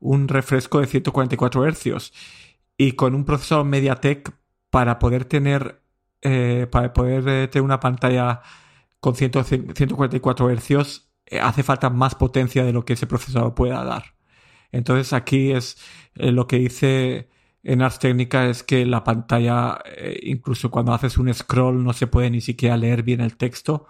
un 0.00 0.28
refresco 0.28 0.80
de 0.80 0.86
144 0.86 1.64
Hz 1.70 2.12
y 2.76 2.92
con 2.92 3.14
un 3.14 3.24
procesador 3.24 3.64
MediaTek 3.66 4.32
para 4.70 4.98
poder 4.98 5.24
tener 5.24 5.82
eh, 6.22 6.66
para 6.70 6.92
poder 6.92 7.28
eh, 7.28 7.48
tener 7.48 7.64
una 7.64 7.80
pantalla 7.80 8.42
con 9.00 9.14
100, 9.14 9.44
144 9.74 10.50
Hz 10.50 11.08
hace 11.40 11.62
falta 11.62 11.90
más 11.90 12.14
potencia 12.14 12.64
de 12.64 12.72
lo 12.72 12.84
que 12.84 12.92
ese 12.94 13.06
procesador 13.06 13.54
pueda 13.54 13.84
dar. 13.84 14.14
Entonces 14.70 15.12
aquí 15.12 15.52
es 15.52 15.78
eh, 16.16 16.32
lo 16.32 16.46
que 16.46 16.58
dice 16.58 17.28
en 17.62 17.82
Ars 17.82 17.98
Technica 17.98 18.46
es 18.46 18.62
que 18.62 18.84
la 18.86 19.04
pantalla, 19.04 19.78
incluso 20.22 20.70
cuando 20.70 20.92
haces 20.92 21.16
un 21.16 21.32
scroll, 21.32 21.84
no 21.84 21.92
se 21.92 22.08
puede 22.08 22.28
ni 22.30 22.40
siquiera 22.40 22.76
leer 22.76 23.04
bien 23.04 23.20
el 23.20 23.36
texto 23.36 23.86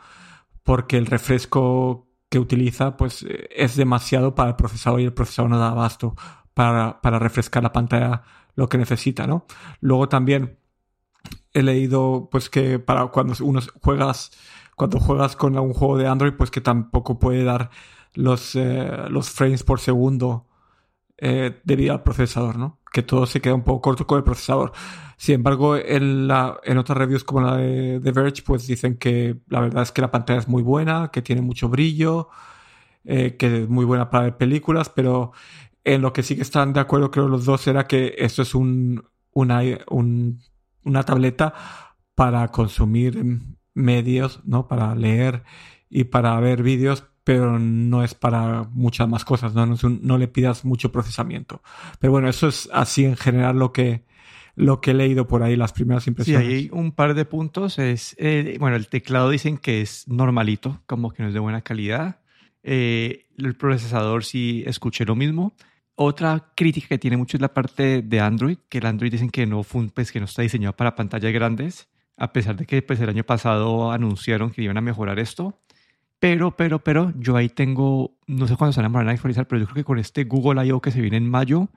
porque 0.62 0.96
el 0.96 1.06
refresco 1.06 2.11
que 2.32 2.38
utiliza 2.38 2.96
pues 2.96 3.24
eh, 3.24 3.46
es 3.54 3.76
demasiado 3.76 4.34
para 4.34 4.48
el 4.48 4.56
procesador 4.56 5.02
y 5.02 5.04
el 5.04 5.12
procesador 5.12 5.50
no 5.50 5.58
da 5.58 5.68
abasto 5.68 6.16
para, 6.54 7.02
para 7.02 7.18
refrescar 7.18 7.62
la 7.62 7.72
pantalla 7.72 8.22
lo 8.54 8.70
que 8.70 8.78
necesita, 8.78 9.26
¿no? 9.26 9.44
Luego 9.80 10.08
también 10.08 10.58
he 11.52 11.62
leído 11.62 12.30
pues 12.32 12.48
que 12.48 12.78
para 12.78 13.08
cuando 13.08 13.34
uno 13.44 13.60
juegas 13.82 14.30
cuando 14.76 14.98
juegas 14.98 15.36
con 15.36 15.58
un 15.58 15.74
juego 15.74 15.98
de 15.98 16.08
Android 16.08 16.32
pues 16.32 16.50
que 16.50 16.62
tampoco 16.62 17.18
puede 17.18 17.44
dar 17.44 17.68
los, 18.14 18.56
eh, 18.56 18.90
los 19.10 19.28
frames 19.28 19.62
por 19.62 19.78
segundo 19.78 20.46
eh, 21.24 21.60
debido 21.62 21.92
al 21.92 22.02
procesador, 22.02 22.56
¿no? 22.56 22.80
Que 22.92 23.04
todo 23.04 23.26
se 23.26 23.40
queda 23.40 23.54
un 23.54 23.62
poco 23.62 23.80
corto 23.80 24.08
con 24.08 24.18
el 24.18 24.24
procesador. 24.24 24.72
Sin 25.16 25.36
embargo, 25.36 25.76
en, 25.76 26.26
la, 26.26 26.58
en 26.64 26.78
otras 26.78 26.98
reviews 26.98 27.22
como 27.22 27.42
la 27.42 27.56
de 27.58 28.00
Verge, 28.12 28.42
pues 28.44 28.66
dicen 28.66 28.98
que 28.98 29.38
la 29.46 29.60
verdad 29.60 29.84
es 29.84 29.92
que 29.92 30.02
la 30.02 30.10
pantalla 30.10 30.40
es 30.40 30.48
muy 30.48 30.64
buena, 30.64 31.10
que 31.12 31.22
tiene 31.22 31.40
mucho 31.40 31.68
brillo, 31.68 32.28
eh, 33.04 33.36
que 33.36 33.62
es 33.62 33.68
muy 33.68 33.84
buena 33.84 34.10
para 34.10 34.24
ver 34.24 34.36
películas, 34.36 34.88
pero 34.90 35.30
en 35.84 36.02
lo 36.02 36.12
que 36.12 36.24
sí 36.24 36.34
que 36.34 36.42
están 36.42 36.72
de 36.72 36.80
acuerdo, 36.80 37.12
creo 37.12 37.28
los 37.28 37.44
dos, 37.44 37.68
era 37.68 37.86
que 37.86 38.16
esto 38.18 38.42
es 38.42 38.52
un, 38.56 39.04
una, 39.32 39.60
un, 39.90 40.40
una 40.82 41.04
tableta 41.04 41.54
para 42.16 42.48
consumir 42.48 43.24
medios, 43.74 44.40
¿no? 44.44 44.66
Para 44.66 44.96
leer 44.96 45.44
y 45.88 46.04
para 46.04 46.38
ver 46.40 46.64
vídeos, 46.64 47.04
pero 47.24 47.58
no 47.58 48.02
es 48.02 48.14
para 48.14 48.64
muchas 48.72 49.08
más 49.08 49.24
cosas, 49.24 49.54
¿no? 49.54 49.66
No, 49.66 49.76
un, 49.82 50.00
no, 50.02 50.18
le 50.18 50.28
pidas 50.28 50.64
mucho 50.64 50.90
procesamiento. 50.90 51.62
Pero 52.00 52.10
bueno, 52.10 52.28
eso 52.28 52.48
es 52.48 52.68
así 52.72 53.04
en 53.04 53.16
general 53.16 53.58
lo 53.58 53.72
que, 53.72 54.04
lo 54.56 54.80
que 54.80 54.90
he 54.90 54.94
leído 54.94 55.28
por 55.28 55.42
ahí, 55.42 55.56
las 55.56 55.72
primeras 55.72 56.06
impresiones. 56.06 56.46
Sí, 56.46 56.54
hay 56.54 56.68
un 56.72 56.92
par 56.92 57.14
de 57.14 57.24
puntos. 57.24 57.78
Es, 57.78 58.16
eh, 58.18 58.56
bueno, 58.58 58.76
el 58.76 58.88
teclado 58.88 59.30
dicen 59.30 59.58
que 59.58 59.80
es 59.80 60.08
normalito, 60.08 60.82
como 60.86 61.12
que 61.12 61.22
no 61.22 61.28
es 61.28 61.34
de 61.34 61.40
buena 61.40 61.62
calidad. 61.62 62.20
Eh, 62.64 63.26
el 63.38 63.54
procesador 63.56 64.24
sí 64.24 64.64
escuché 64.66 65.04
lo 65.04 65.14
mismo. 65.14 65.54
Otra 65.94 66.52
crítica 66.56 66.88
que 66.88 66.98
tiene 66.98 67.16
mucho 67.16 67.36
es 67.36 67.40
la 67.40 67.52
parte 67.52 68.02
de 68.02 68.20
Android, 68.20 68.58
que 68.68 68.78
el 68.78 68.86
Android 68.86 69.12
dicen 69.12 69.30
que 69.30 69.46
no, 69.46 69.62
fue, 69.62 69.88
pues, 69.88 70.10
que 70.10 70.18
no 70.18 70.24
está 70.24 70.42
diseñado 70.42 70.74
para 70.74 70.96
pantallas 70.96 71.32
grandes, 71.32 71.88
a 72.16 72.32
pesar 72.32 72.56
de 72.56 72.66
que 72.66 72.82
pues, 72.82 72.98
el 73.00 73.08
año 73.08 73.24
pasado 73.24 73.92
anunciaron 73.92 74.50
que 74.50 74.62
iban 74.62 74.78
a 74.78 74.80
mejorar 74.80 75.18
esto. 75.18 75.60
Pero, 76.22 76.56
pero, 76.56 76.78
pero, 76.78 77.12
yo 77.18 77.36
ahí 77.36 77.48
tengo, 77.48 78.16
no 78.28 78.46
sé 78.46 78.54
cuándo 78.54 78.72
se 78.72 78.80
van 78.80 79.08
a 79.08 79.10
actualizar, 79.10 79.48
pero 79.48 79.58
yo 79.58 79.66
creo 79.66 79.74
que 79.74 79.84
con 79.84 79.98
este 79.98 80.22
Google 80.22 80.64
I.O. 80.64 80.80
que 80.80 80.92
se 80.92 81.00
viene 81.00 81.16
en 81.16 81.28
mayo 81.28 81.68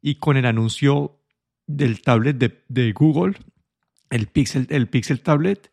y 0.00 0.14
con 0.14 0.38
el 0.38 0.46
anuncio 0.46 1.20
del 1.66 2.00
tablet 2.00 2.38
de, 2.38 2.64
de 2.68 2.92
Google, 2.92 3.36
el 4.08 4.28
Pixel, 4.28 4.66
el 4.70 4.88
Pixel 4.88 5.20
Tablet, 5.20 5.70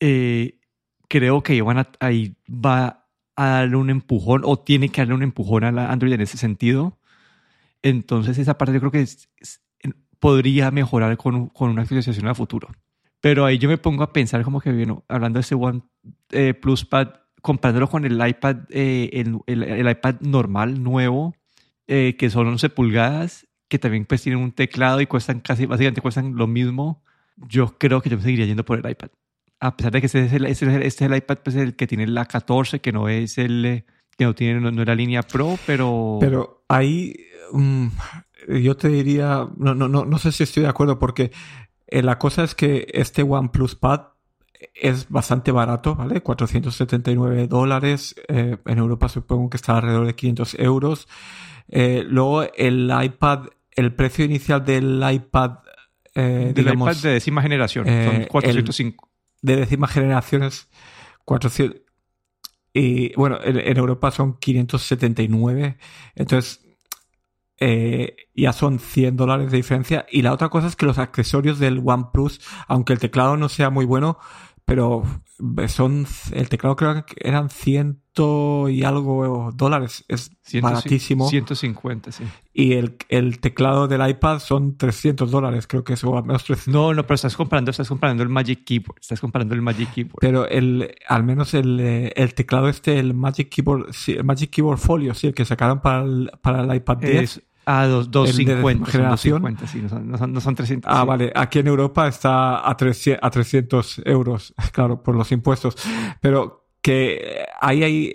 eh, 0.00 0.58
creo 1.06 1.42
que 1.42 1.60
van 1.60 1.76
a, 1.76 1.88
ahí 2.00 2.34
va 2.48 3.04
a 3.36 3.46
darle 3.46 3.76
un 3.76 3.90
empujón 3.90 4.40
o 4.46 4.60
tiene 4.60 4.88
que 4.88 5.02
darle 5.02 5.16
un 5.16 5.22
empujón 5.22 5.64
a 5.64 5.70
la 5.70 5.92
Android 5.92 6.14
en 6.14 6.22
ese 6.22 6.38
sentido. 6.38 6.98
Entonces 7.82 8.38
esa 8.38 8.56
parte 8.56 8.72
yo 8.72 8.80
creo 8.80 8.92
que 8.92 9.02
es, 9.02 9.28
es, 9.36 9.60
podría 10.18 10.70
mejorar 10.70 11.18
con, 11.18 11.48
con, 11.48 11.68
una 11.68 11.82
actualización 11.82 12.26
a 12.26 12.34
futuro. 12.34 12.68
Pero 13.20 13.44
ahí 13.44 13.58
yo 13.58 13.68
me 13.68 13.76
pongo 13.76 14.02
a 14.02 14.14
pensar 14.14 14.42
como 14.44 14.62
que, 14.62 14.72
bueno, 14.72 15.04
hablando 15.08 15.36
de 15.36 15.42
este 15.42 15.54
One 15.54 15.82
eh, 16.30 16.54
Plus 16.54 16.86
Pad, 16.86 17.23
comparándolo 17.44 17.90
con 17.90 18.06
el 18.06 18.26
iPad, 18.26 18.56
eh, 18.70 19.10
el, 19.12 19.38
el, 19.46 19.64
el, 19.64 19.90
iPad 19.90 20.14
normal, 20.20 20.82
nuevo, 20.82 21.36
eh, 21.86 22.16
que 22.18 22.30
son 22.30 22.46
11 22.46 22.70
pulgadas, 22.70 23.46
que 23.68 23.78
también 23.78 24.06
pues 24.06 24.22
tienen 24.22 24.42
un 24.42 24.52
teclado 24.52 25.02
y 25.02 25.06
cuestan 25.06 25.40
casi, 25.40 25.66
básicamente 25.66 26.00
cuestan 26.00 26.36
lo 26.36 26.46
mismo, 26.46 27.02
yo 27.36 27.76
creo 27.76 28.00
que 28.00 28.08
yo 28.08 28.16
me 28.16 28.22
seguiría 28.22 28.46
yendo 28.46 28.64
por 28.64 28.78
el 28.78 28.90
iPad. 28.90 29.10
A 29.60 29.76
pesar 29.76 29.92
de 29.92 30.00
que 30.00 30.06
este 30.06 30.24
es 30.24 30.32
el, 30.32 30.46
este 30.46 30.64
es 30.64 30.72
el, 30.72 30.82
este 30.84 31.04
es 31.04 31.10
el 31.10 31.18
iPad 31.18 31.38
pues 31.44 31.56
el 31.56 31.76
que 31.76 31.86
tiene 31.86 32.06
la 32.06 32.24
14, 32.24 32.80
que 32.80 32.92
no 32.92 33.10
es 33.10 33.36
el, 33.36 33.84
que 34.16 34.24
no 34.24 34.34
tiene, 34.34 34.58
no, 34.58 34.80
era 34.80 34.94
línea 34.94 35.22
Pro, 35.22 35.58
pero... 35.66 36.16
Pero 36.20 36.64
ahí 36.68 37.14
mm, 37.52 37.88
yo 38.62 38.74
te 38.74 38.88
diría, 38.88 39.46
no, 39.58 39.74
no, 39.74 39.86
no, 39.86 40.06
no 40.06 40.16
sé 40.16 40.32
si 40.32 40.44
estoy 40.44 40.62
de 40.62 40.70
acuerdo 40.70 40.98
porque 40.98 41.30
eh, 41.88 42.02
la 42.02 42.18
cosa 42.18 42.42
es 42.42 42.54
que 42.54 42.86
este 42.94 43.22
OnePlus 43.22 43.74
Pad 43.74 44.13
es 44.74 45.08
bastante 45.08 45.52
barato, 45.52 45.94
¿vale? 45.94 46.20
479 46.20 47.46
dólares. 47.48 48.14
Eh, 48.28 48.56
en 48.64 48.78
Europa 48.78 49.08
supongo 49.08 49.50
que 49.50 49.56
está 49.56 49.76
alrededor 49.76 50.06
de 50.06 50.14
500 50.14 50.56
euros. 50.58 51.08
Eh, 51.68 52.04
luego 52.06 52.42
el 52.54 52.92
iPad, 53.02 53.46
el 53.72 53.94
precio 53.94 54.24
inicial 54.24 54.64
del 54.64 55.02
iPad... 55.10 55.58
Eh, 56.14 56.52
del 56.54 56.74
iPad 56.74 56.96
de 56.96 57.10
décima 57.10 57.42
generación, 57.42 57.86
son 57.86 58.24
405. 58.26 59.08
de 59.42 59.56
décima 59.56 59.88
generación 59.88 60.44
es 60.44 60.68
400... 61.24 61.80
Y 62.76 63.14
bueno, 63.14 63.38
en, 63.42 63.76
Europa 63.76 64.10
son 64.10 64.36
579. 64.36 65.78
Entonces, 66.16 66.60
ya 68.34 68.52
son 68.52 68.80
100 68.80 69.16
dólares 69.16 69.52
de 69.52 69.58
diferencia. 69.58 70.06
Y 70.10 70.22
la 70.22 70.32
otra 70.32 70.48
cosa 70.48 70.66
es 70.66 70.74
que 70.74 70.84
los 70.84 70.98
accesorios 70.98 71.60
del 71.60 71.82
OnePlus, 71.84 72.40
aunque 72.66 72.92
el 72.92 72.98
teclado 72.98 73.36
no 73.36 73.48
sea 73.48 73.70
muy 73.70 73.84
bueno, 73.84 74.18
pero 74.64 75.02
son 75.68 76.06
el 76.32 76.48
teclado 76.48 76.76
creo 76.76 77.04
que 77.04 77.14
eran 77.18 77.50
ciento 77.50 78.68
y 78.68 78.84
algo 78.84 79.50
dólares. 79.54 80.04
Es 80.08 80.30
baratísimo. 80.62 81.28
150 81.28 82.12
sí. 82.12 82.24
Y 82.52 82.74
el, 82.74 82.96
el, 83.08 83.40
teclado 83.40 83.88
del 83.88 84.08
iPad 84.08 84.38
son 84.38 84.76
300 84.78 85.30
dólares 85.30 85.66
creo 85.66 85.82
que 85.82 85.94
es 85.94 86.04
o 86.04 86.16
al 86.16 86.24
menos 86.24 86.44
300. 86.44 86.72
no 86.72 86.94
no 86.94 87.02
pero 87.02 87.16
estás 87.16 87.36
comprando 87.36 87.72
estás 87.72 87.88
comprando 87.88 88.22
el 88.22 88.28
Magic 88.28 88.64
Keyboard 88.64 89.00
estás 89.00 89.20
comprando 89.20 89.54
el 89.54 89.62
Magic 89.62 89.92
Keyboard. 89.92 90.20
Pero 90.20 90.48
el 90.48 90.94
al 91.08 91.24
menos 91.24 91.52
el, 91.54 91.80
el 92.14 92.34
teclado 92.34 92.68
este 92.68 92.98
el 92.98 93.12
Magic 93.12 93.48
Keyboard 93.48 93.90
el 94.06 94.24
Magic 94.24 94.50
Keyboard 94.50 94.78
Folio 94.78 95.14
sí 95.14 95.26
el 95.26 95.34
que 95.34 95.44
sacaron 95.44 95.80
para 95.80 96.04
el, 96.04 96.30
para 96.40 96.62
el 96.62 96.74
iPad 96.74 96.98
10 96.98 97.42
Ah, 97.66 97.86
250. 97.86 98.90
Generación. 98.90 99.42
250, 99.42 99.66
sí, 99.66 99.80
no 99.82 99.88
son, 100.18 100.32
no 100.32 100.40
son, 100.40 100.54
300. 100.54 100.90
Ah, 100.92 101.04
vale. 101.04 101.32
Aquí 101.34 101.58
en 101.58 101.66
Europa 101.66 102.06
está 102.08 102.68
a 102.68 102.76
300, 102.76 103.20
a 103.22 103.30
300 103.30 104.02
euros, 104.04 104.54
claro, 104.72 105.02
por 105.02 105.14
los 105.14 105.32
impuestos. 105.32 105.76
Pero 106.20 106.68
que 106.82 107.46
ahí 107.60 107.82
hay, 107.82 108.12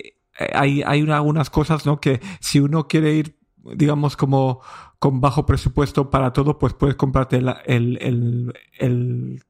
hay, 0.54 0.82
hay 0.82 1.10
algunas 1.10 1.50
cosas, 1.50 1.86
¿no? 1.86 2.00
Que 2.00 2.20
si 2.40 2.60
uno 2.60 2.86
quiere 2.86 3.14
ir, 3.14 3.38
digamos, 3.74 4.16
como 4.16 4.60
con 5.00 5.20
bajo 5.20 5.46
presupuesto 5.46 6.10
para 6.10 6.32
todo, 6.32 6.58
pues 6.58 6.74
puedes 6.74 6.94
comprarte 6.94 7.38
el, 7.38 7.48
el, 7.66 8.52
el, 8.78 9.42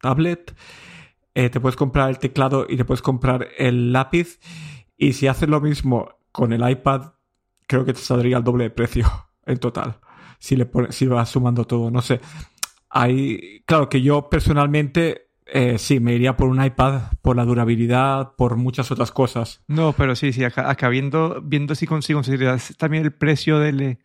tablet, 0.00 0.54
eh, 1.34 1.48
te 1.48 1.58
puedes 1.58 1.76
comprar 1.76 2.10
el 2.10 2.18
teclado 2.18 2.66
y 2.68 2.76
te 2.76 2.84
puedes 2.84 3.00
comprar 3.02 3.48
el 3.56 3.92
lápiz. 3.92 4.38
Y 4.96 5.14
si 5.14 5.26
haces 5.26 5.48
lo 5.48 5.60
mismo 5.60 6.10
con 6.30 6.52
el 6.52 6.68
iPad, 6.68 7.13
creo 7.66 7.84
que 7.84 7.92
te 7.92 8.00
saldría 8.00 8.38
el 8.38 8.44
doble 8.44 8.64
de 8.64 8.70
precio 8.70 9.06
en 9.46 9.58
total. 9.58 9.98
Si 10.38 10.56
le 10.56 10.68
si 10.90 11.06
vas 11.06 11.30
sumando 11.30 11.66
todo, 11.66 11.90
no 11.90 12.02
sé. 12.02 12.20
Hay, 12.90 13.62
claro 13.66 13.88
que 13.88 14.02
yo 14.02 14.28
personalmente 14.28 15.24
eh, 15.46 15.78
sí, 15.78 16.00
me 16.00 16.14
iría 16.14 16.36
por 16.36 16.48
un 16.48 16.64
iPad, 16.64 17.12
por 17.20 17.36
la 17.36 17.44
durabilidad, 17.44 18.32
por 18.36 18.56
muchas 18.56 18.90
otras 18.90 19.12
cosas. 19.12 19.62
No, 19.68 19.92
pero 19.92 20.16
sí, 20.16 20.32
sí, 20.32 20.42
acá, 20.44 20.88
viendo, 20.88 21.40
viendo 21.42 21.74
si 21.74 21.86
consigo 21.86 22.22
también 22.78 23.04
el 23.04 23.12
precio 23.12 23.58
del, 23.58 23.98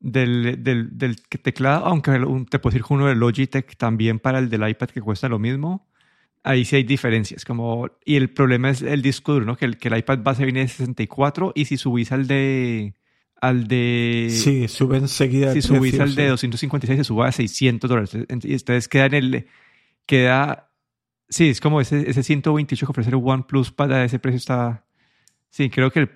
del, 0.00 0.62
del, 0.62 0.98
del, 0.98 1.22
teclado, 1.26 1.86
aunque 1.86 2.12
te 2.50 2.58
puedo 2.58 2.74
decir 2.74 2.84
uno 2.90 3.06
de 3.06 3.14
Logitech 3.14 3.76
también 3.76 4.18
para 4.18 4.38
el 4.38 4.50
del 4.50 4.68
iPad 4.68 4.88
que 4.88 5.00
cuesta 5.00 5.28
lo 5.28 5.38
mismo. 5.38 5.86
Ahí 6.46 6.66
sí 6.66 6.76
hay 6.76 6.84
diferencias, 6.84 7.44
como, 7.44 7.88
y 8.04 8.16
el 8.16 8.28
problema 8.28 8.68
es 8.68 8.82
el 8.82 9.00
disco 9.00 9.32
duro, 9.32 9.46
¿no? 9.46 9.56
Que 9.56 9.64
el, 9.64 9.78
que 9.78 9.88
el 9.88 9.96
iPad 9.96 10.18
base 10.22 10.44
viene 10.44 10.60
de 10.60 10.68
64 10.68 11.52
y 11.54 11.64
si 11.64 11.78
subís 11.78 12.12
al 12.12 12.26
de, 12.26 12.94
al 13.40 13.66
de... 13.66 14.28
Sí, 14.30 14.68
sube 14.68 14.98
enseguida. 14.98 15.52
Si 15.52 15.62
subís 15.62 15.98
al 16.00 16.14
de 16.14 16.28
256 16.28 16.98
se 16.98 17.04
sube 17.04 17.26
a 17.26 17.32
600 17.32 17.88
dólares. 17.88 18.16
Y 18.42 18.54
ustedes 18.54 18.88
quedan 18.88 19.14
en 19.14 19.24
el... 19.24 19.46
Queda... 20.06 20.70
Sí, 21.28 21.48
es 21.48 21.60
como 21.60 21.80
ese, 21.80 22.08
ese 22.08 22.22
128 22.22 22.86
que 22.86 22.90
ofrece 22.90 23.10
el 23.10 23.16
OnePlus 23.16 23.72
para 23.72 24.04
ese 24.04 24.18
precio 24.18 24.38
está... 24.38 24.84
Sí, 25.50 25.70
creo 25.70 25.90
que 25.90 26.08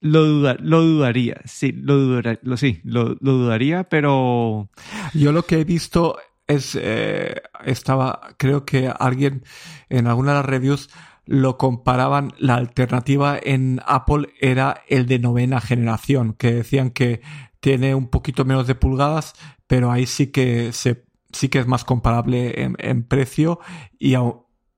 lo, 0.00 0.54
lo 0.54 0.82
dudaría. 0.82 1.40
Sí, 1.44 1.72
lo, 1.72 1.96
dudaría, 1.96 2.38
lo, 2.42 2.56
sí, 2.56 2.80
lo, 2.84 3.16
lo 3.20 3.32
dudaría, 3.32 3.84
pero... 3.84 4.68
Yo 5.14 5.32
lo 5.32 5.44
que 5.44 5.60
he 5.60 5.64
visto 5.64 6.16
es, 6.48 6.76
eh, 6.80 7.42
estaba, 7.64 8.34
creo 8.38 8.64
que 8.64 8.88
alguien 8.98 9.44
en 9.88 10.06
alguna 10.06 10.32
de 10.32 10.38
las 10.38 10.46
reviews 10.46 10.90
lo 11.26 11.58
comparaban, 11.58 12.32
la 12.38 12.54
alternativa 12.54 13.38
en 13.40 13.80
Apple 13.86 14.30
era 14.40 14.82
el 14.88 15.06
de 15.06 15.18
novena 15.18 15.60
generación, 15.60 16.32
que 16.32 16.52
decían 16.52 16.90
que 16.90 17.20
tiene 17.60 17.94
un 17.94 18.08
poquito 18.08 18.46
menos 18.46 18.66
de 18.66 18.74
pulgadas, 18.74 19.34
pero 19.66 19.92
ahí 19.92 20.06
sí 20.06 20.28
que 20.28 20.72
se, 20.72 21.04
sí 21.30 21.50
que 21.50 21.58
es 21.58 21.66
más 21.66 21.84
comparable 21.84 22.62
en, 22.62 23.04
precio 23.04 23.60
y, 23.98 24.14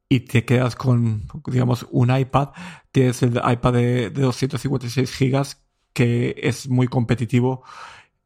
y 0.09 0.21
te 0.21 0.45
quedas 0.45 0.75
con, 0.75 1.29
digamos, 1.47 1.87
un 1.93 2.15
iPad, 2.15 2.49
tienes 2.91 3.23
el 3.23 3.37
iPad 3.37 3.73
de, 3.73 4.11
de 4.11 4.23
256 4.23 5.13
gigas 5.13 5.63
que 5.93 6.35
es 6.37 6.69
muy 6.69 6.89
competitivo 6.89 7.63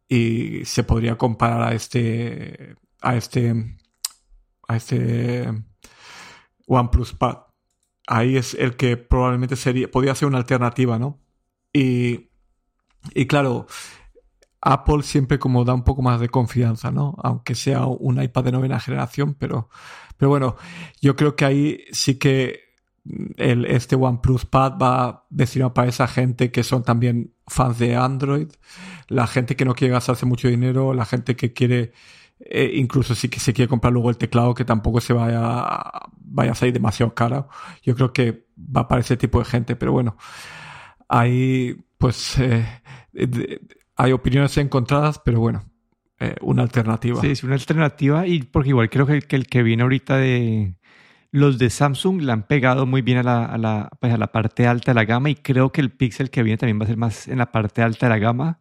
y 0.09 0.65
se 0.65 0.85
podría 0.85 1.17
comparar 1.19 1.63
a 1.63 1.75
este 1.75 2.77
a 3.05 3.17
este, 3.17 3.77
a 4.67 4.77
este 4.77 5.49
OnePlus 6.67 7.13
Pad. 7.13 7.39
Ahí 8.07 8.37
es 8.37 8.55
el 8.55 8.77
que 8.77 8.97
probablemente 8.97 9.57
sería, 9.57 9.91
podría 9.91 10.15
ser 10.15 10.29
una 10.29 10.39
alternativa, 10.39 10.99
¿no? 10.99 11.21
Y, 11.73 12.31
y 13.15 13.27
claro, 13.27 13.67
Apple 14.61 15.03
siempre 15.03 15.39
como 15.39 15.65
da 15.65 15.75
un 15.75 15.85
poco 15.85 16.03
más 16.03 16.21
de 16.21 16.29
confianza, 16.29 16.91
¿no? 16.91 17.15
Aunque 17.23 17.55
sea 17.55 17.87
un 17.87 18.23
iPad 18.23 18.45
de 18.45 18.53
novena 18.53 18.81
generación, 18.81 19.35
pero, 19.35 19.69
pero 20.17 20.31
bueno, 20.31 20.57
yo 21.01 21.17
creo 21.17 21.37
que 21.37 21.45
ahí 21.45 21.85
sí 21.93 22.19
que 22.19 22.65
el, 23.37 23.67
este 23.67 23.97
OnePlus 23.97 24.47
Pad 24.47 24.79
va 24.79 25.27
destinado 25.29 25.75
para 25.75 25.89
esa 25.89 26.07
gente 26.09 26.51
que 26.51 26.63
son 26.63 26.83
también 26.83 27.35
fans 27.47 27.79
de 27.79 27.97
Android, 27.97 28.49
la 29.09 29.27
gente 29.27 29.57
que 29.57 29.67
no 29.67 29.75
quiere 29.75 29.93
gastarse 29.93 30.25
mucho 30.25 30.49
dinero, 30.49 30.95
la 30.95 31.05
gente 31.05 31.37
que 31.37 31.53
quiere 31.53 31.93
eh, 32.41 32.73
incluso 32.75 33.15
si 33.15 33.29
se 33.29 33.53
quiere 33.53 33.69
comprar 33.69 33.93
luego 33.93 34.11
el 34.11 34.19
teclado 34.19 34.55
que 34.55 34.65
tampoco 34.65 35.01
se 35.01 35.13
vaya, 35.13 35.77
vaya 36.19 36.53
a 36.53 36.55
salir 36.55 36.75
demasiado 36.75 37.15
caro. 37.15 37.49
Yo 37.83 37.95
creo 37.95 38.13
que 38.13 38.47
va 38.59 38.89
para 38.89 39.01
ese 39.01 39.17
tipo 39.17 39.39
de 39.39 39.45
gente, 39.45 39.77
pero 39.77 39.93
bueno, 39.93 40.17
hay 41.09 41.77
pues 41.99 42.39
eh, 42.39 42.67
hay 43.97 44.13
opiniones 44.13 44.57
encontradas, 44.59 45.21
pero 45.25 45.41
bueno, 45.41 45.65
eh, 46.19 46.35
una 46.43 46.63
alternativa. 46.63 47.21
Sí, 47.21 47.29
es 47.29 47.45
una 47.45 47.55
alternativa 47.55 48.27
y 48.27 48.43
porque 48.43 48.71
igual 48.71 48.91
creo 48.91 49.07
que 49.07 49.15
el, 49.15 49.27
que 49.27 49.37
el 49.37 49.47
que 49.47 49.63
viene 49.63 49.83
ahorita 49.83 50.17
de 50.17 50.77
los 51.31 51.59
de 51.59 51.71
Samsung 51.71 52.23
le 52.23 52.33
han 52.33 52.47
pegado 52.47 52.87
muy 52.87 53.03
bien 53.03 53.19
a 53.19 53.23
la, 53.23 53.45
a 53.45 53.59
la, 53.59 53.91
pues 54.01 54.13
a 54.13 54.19
la 54.19 54.29
parte 54.29 54.67
alta 54.67 54.93
de 54.93 54.95
la 54.95 55.05
gama 55.05 55.31
y 55.31 55.35
creo 55.35 55.73
que 55.73 55.81
el 55.81 55.91
Pixel 55.91 56.31
que 56.31 56.43
viene 56.43 56.59
también 56.59 56.81
va 56.81 56.85
a 56.85 56.89
ser 56.89 56.97
más 56.97 57.29
en 57.29 57.39
la 57.39 57.51
parte 57.51 57.83
alta 57.83 58.07
de 58.07 58.11
la 58.11 58.19
gama. 58.19 58.61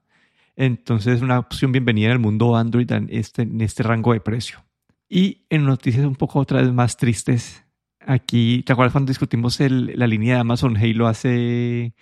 Entonces 0.56 1.16
es 1.16 1.22
una 1.22 1.40
opción 1.40 1.72
bienvenida 1.72 2.08
en 2.08 2.14
el 2.14 2.20
mundo 2.20 2.56
Android 2.56 2.92
en 2.92 3.08
este, 3.12 3.44
en 3.44 3.62
este 3.62 3.84
rango 3.84 4.14
de 4.14 4.20
precio. 4.20 4.64
Y 5.10 5.46
en 5.50 5.66
noticias 5.66 6.06
un 6.06 6.16
poco 6.16 6.40
otra 6.40 6.62
vez 6.62 6.72
más 6.72 6.98
tristes, 6.98 7.64
aquí, 8.00 8.64
¿te 8.64 8.74
acuerdas 8.74 8.94
cuando 8.94 9.10
discutimos 9.10 9.60
el, 9.60 9.94
la 9.98 10.08
línea 10.08 10.36
de 10.36 10.42
Amazon 10.42 10.78
Halo 10.78 11.08
hace 11.08 11.94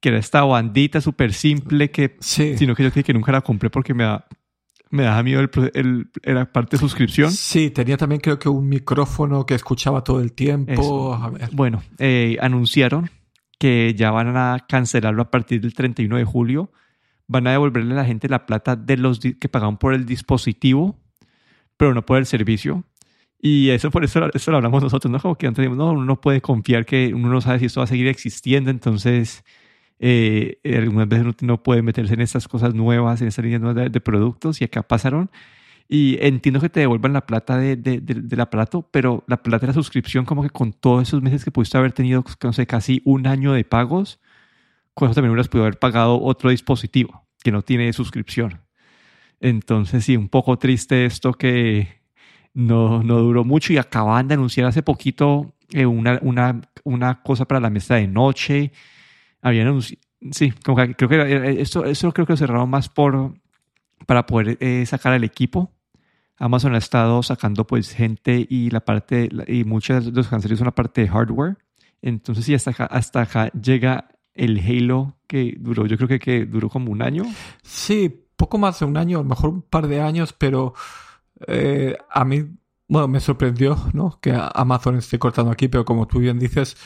que 0.00 0.08
era 0.08 0.18
esta 0.18 0.42
bandita 0.42 1.00
súper 1.00 1.32
simple 1.32 1.92
que 1.92 2.16
sí. 2.20 2.58
sino 2.58 2.74
que 2.74 2.82
yo 2.82 2.92
que, 2.92 3.04
que 3.04 3.14
nunca 3.14 3.30
la 3.30 3.40
compré 3.40 3.70
porque 3.70 3.94
me 3.94 4.02
da 4.02 4.26
me 4.90 5.04
daba 5.04 5.22
miedo 5.22 5.40
el, 5.40 6.10
era 6.22 6.52
parte 6.52 6.76
de 6.76 6.80
suscripción. 6.80 7.32
Sí, 7.32 7.70
tenía 7.70 7.96
también 7.96 8.20
creo 8.20 8.38
que 8.38 8.50
un 8.50 8.68
micrófono 8.68 9.46
que 9.46 9.54
escuchaba 9.54 10.04
todo 10.04 10.20
el 10.20 10.34
tiempo. 10.34 11.18
Bueno, 11.52 11.82
eh, 11.98 12.36
anunciaron 12.42 13.10
que 13.58 13.94
ya 13.94 14.10
van 14.10 14.36
a 14.36 14.66
cancelarlo 14.68 15.22
a 15.22 15.30
partir 15.30 15.62
del 15.62 15.72
31 15.72 16.18
de 16.18 16.24
julio 16.24 16.72
van 17.28 17.46
a 17.46 17.52
devolverle 17.52 17.92
a 17.94 17.96
la 17.96 18.04
gente 18.04 18.28
la 18.28 18.46
plata 18.46 18.76
de 18.76 18.96
los 18.96 19.20
que 19.20 19.48
pagaron 19.48 19.76
por 19.78 19.94
el 19.94 20.06
dispositivo, 20.06 20.98
pero 21.76 21.94
no 21.94 22.04
por 22.04 22.18
el 22.18 22.26
servicio. 22.26 22.84
Y 23.44 23.70
eso 23.70 23.90
por 23.90 24.04
eso, 24.04 24.30
eso 24.32 24.50
lo 24.52 24.58
hablamos 24.58 24.82
nosotros, 24.84 25.10
¿no? 25.10 25.18
Como 25.18 25.34
que 25.36 25.48
antes 25.48 25.68
no, 25.68 25.90
uno 25.90 26.04
no 26.04 26.20
puede 26.20 26.40
confiar 26.40 26.86
que 26.86 27.12
uno 27.12 27.28
no 27.28 27.40
sabe 27.40 27.58
si 27.58 27.66
esto 27.66 27.80
va 27.80 27.84
a 27.84 27.88
seguir 27.88 28.06
existiendo, 28.06 28.70
entonces 28.70 29.44
eh, 29.98 30.60
algunas 30.64 31.08
veces 31.08 31.24
uno 31.26 31.34
no 31.42 31.62
puede 31.62 31.82
meterse 31.82 32.14
en 32.14 32.20
estas 32.20 32.46
cosas 32.46 32.74
nuevas, 32.74 33.20
en 33.20 33.28
estas 33.28 33.44
líneas 33.44 33.60
nuevas 33.60 33.90
de, 33.90 34.00
productos, 34.00 34.60
y 34.60 34.64
acá 34.64 34.82
pasaron. 34.84 35.28
Y 35.88 36.18
entiendo 36.20 36.60
que 36.60 36.68
te 36.68 36.80
devuelvan 36.80 37.12
la 37.12 37.26
plata 37.26 37.58
de, 37.58 37.76
de, 37.76 38.00
del 38.00 38.40
aparato, 38.40 38.88
pero 38.92 39.24
la 39.26 39.42
plata 39.42 39.66
de 39.66 39.72
la 39.72 39.74
suscripción, 39.74 40.24
como 40.24 40.42
que 40.42 40.50
con 40.50 40.72
todos 40.72 41.08
esos 41.08 41.20
meses 41.20 41.44
que 41.44 41.50
pudiste 41.50 41.76
haber 41.78 41.92
tenido, 41.92 42.24
no 42.44 42.52
sé, 42.52 42.66
casi 42.66 43.02
un 43.04 43.26
año 43.26 43.52
de 43.52 43.64
pagos, 43.64 44.20
con 44.94 45.12
también 45.12 45.30
hubieras 45.30 45.48
podido 45.48 45.64
haber 45.64 45.78
pagado 45.78 46.20
otro 46.20 46.50
dispositivo 46.50 47.26
que 47.42 47.52
no 47.52 47.62
tiene 47.62 47.92
suscripción. 47.92 48.60
Entonces, 49.40 50.04
sí, 50.04 50.16
un 50.16 50.28
poco 50.28 50.58
triste 50.58 51.04
esto 51.04 51.32
que 51.32 52.02
no, 52.54 53.02
no 53.02 53.18
duró 53.18 53.44
mucho 53.44 53.72
y 53.72 53.78
acaban 53.78 54.28
de 54.28 54.34
anunciar 54.34 54.66
hace 54.66 54.82
poquito 54.82 55.54
eh, 55.70 55.86
una, 55.86 56.18
una, 56.22 56.60
una, 56.84 57.22
cosa 57.22 57.46
para 57.46 57.60
la 57.60 57.70
mesa 57.70 57.96
de 57.96 58.06
noche. 58.06 58.72
Habían 59.40 59.80
sí, 60.30 60.52
como 60.64 60.76
que 60.76 60.94
creo 60.94 61.08
que 61.08 61.60
esto, 61.60 61.84
eso 61.84 62.12
creo 62.12 62.26
que 62.26 62.34
lo 62.34 62.36
cerraron 62.36 62.70
más 62.70 62.88
por, 62.88 63.34
para 64.06 64.26
poder 64.26 64.58
eh, 64.60 64.84
sacar 64.86 65.12
al 65.12 65.24
equipo. 65.24 65.72
Amazon 66.36 66.74
ha 66.74 66.78
estado 66.78 67.22
sacando 67.22 67.66
pues 67.66 67.92
gente 67.92 68.46
y 68.48 68.70
la 68.70 68.80
parte, 68.80 69.28
y 69.46 69.64
muchos 69.64 70.04
de 70.04 70.12
los 70.12 70.28
canceros 70.28 70.58
son 70.58 70.66
la 70.66 70.74
parte 70.74 71.02
de 71.02 71.08
hardware. 71.08 71.56
Entonces 72.00 72.44
sí, 72.44 72.54
hasta 72.54 72.70
hasta 72.86 73.22
acá 73.22 73.48
llega 73.52 74.08
el 74.34 74.58
Halo 74.60 75.16
que 75.26 75.56
duró, 75.58 75.86
yo 75.86 75.96
creo 75.96 76.18
que, 76.18 76.46
duró 76.46 76.68
como 76.68 76.92
un 76.92 77.02
año. 77.02 77.24
Sí, 77.62 78.26
poco 78.36 78.58
más 78.58 78.80
de 78.80 78.86
un 78.86 78.96
año, 78.96 79.18
a 79.18 79.22
lo 79.22 79.28
mejor 79.28 79.50
un 79.50 79.62
par 79.62 79.86
de 79.86 80.00
años, 80.00 80.32
pero 80.32 80.74
eh, 81.46 81.96
a 82.10 82.24
mí, 82.24 82.44
bueno, 82.88 83.08
me 83.08 83.20
sorprendió, 83.20 83.76
¿no? 83.92 84.18
Que 84.20 84.32
Amazon 84.54 84.96
esté 84.96 85.18
cortando 85.18 85.50
aquí, 85.50 85.68
pero 85.68 85.84
como 85.84 86.06
tú 86.06 86.18
bien 86.18 86.38
dices, 86.38 86.76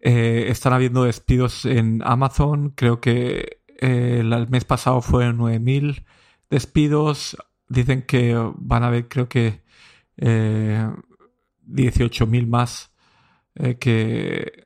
eh, 0.00 0.46
están 0.50 0.72
habiendo 0.72 1.04
despidos 1.04 1.64
en 1.64 2.02
Amazon. 2.04 2.70
Creo 2.70 3.00
que 3.00 3.60
eh, 3.80 4.18
el 4.20 4.48
mes 4.48 4.64
pasado 4.64 5.00
fueron 5.02 5.38
9.000 5.38 6.04
despidos. 6.50 7.36
Dicen 7.68 8.02
que 8.02 8.34
van 8.56 8.84
a 8.84 8.88
haber, 8.88 9.08
creo 9.08 9.28
que, 9.28 9.62
eh, 10.16 10.88
18.000 11.66 12.46
más 12.46 12.92
que, 13.80 14.64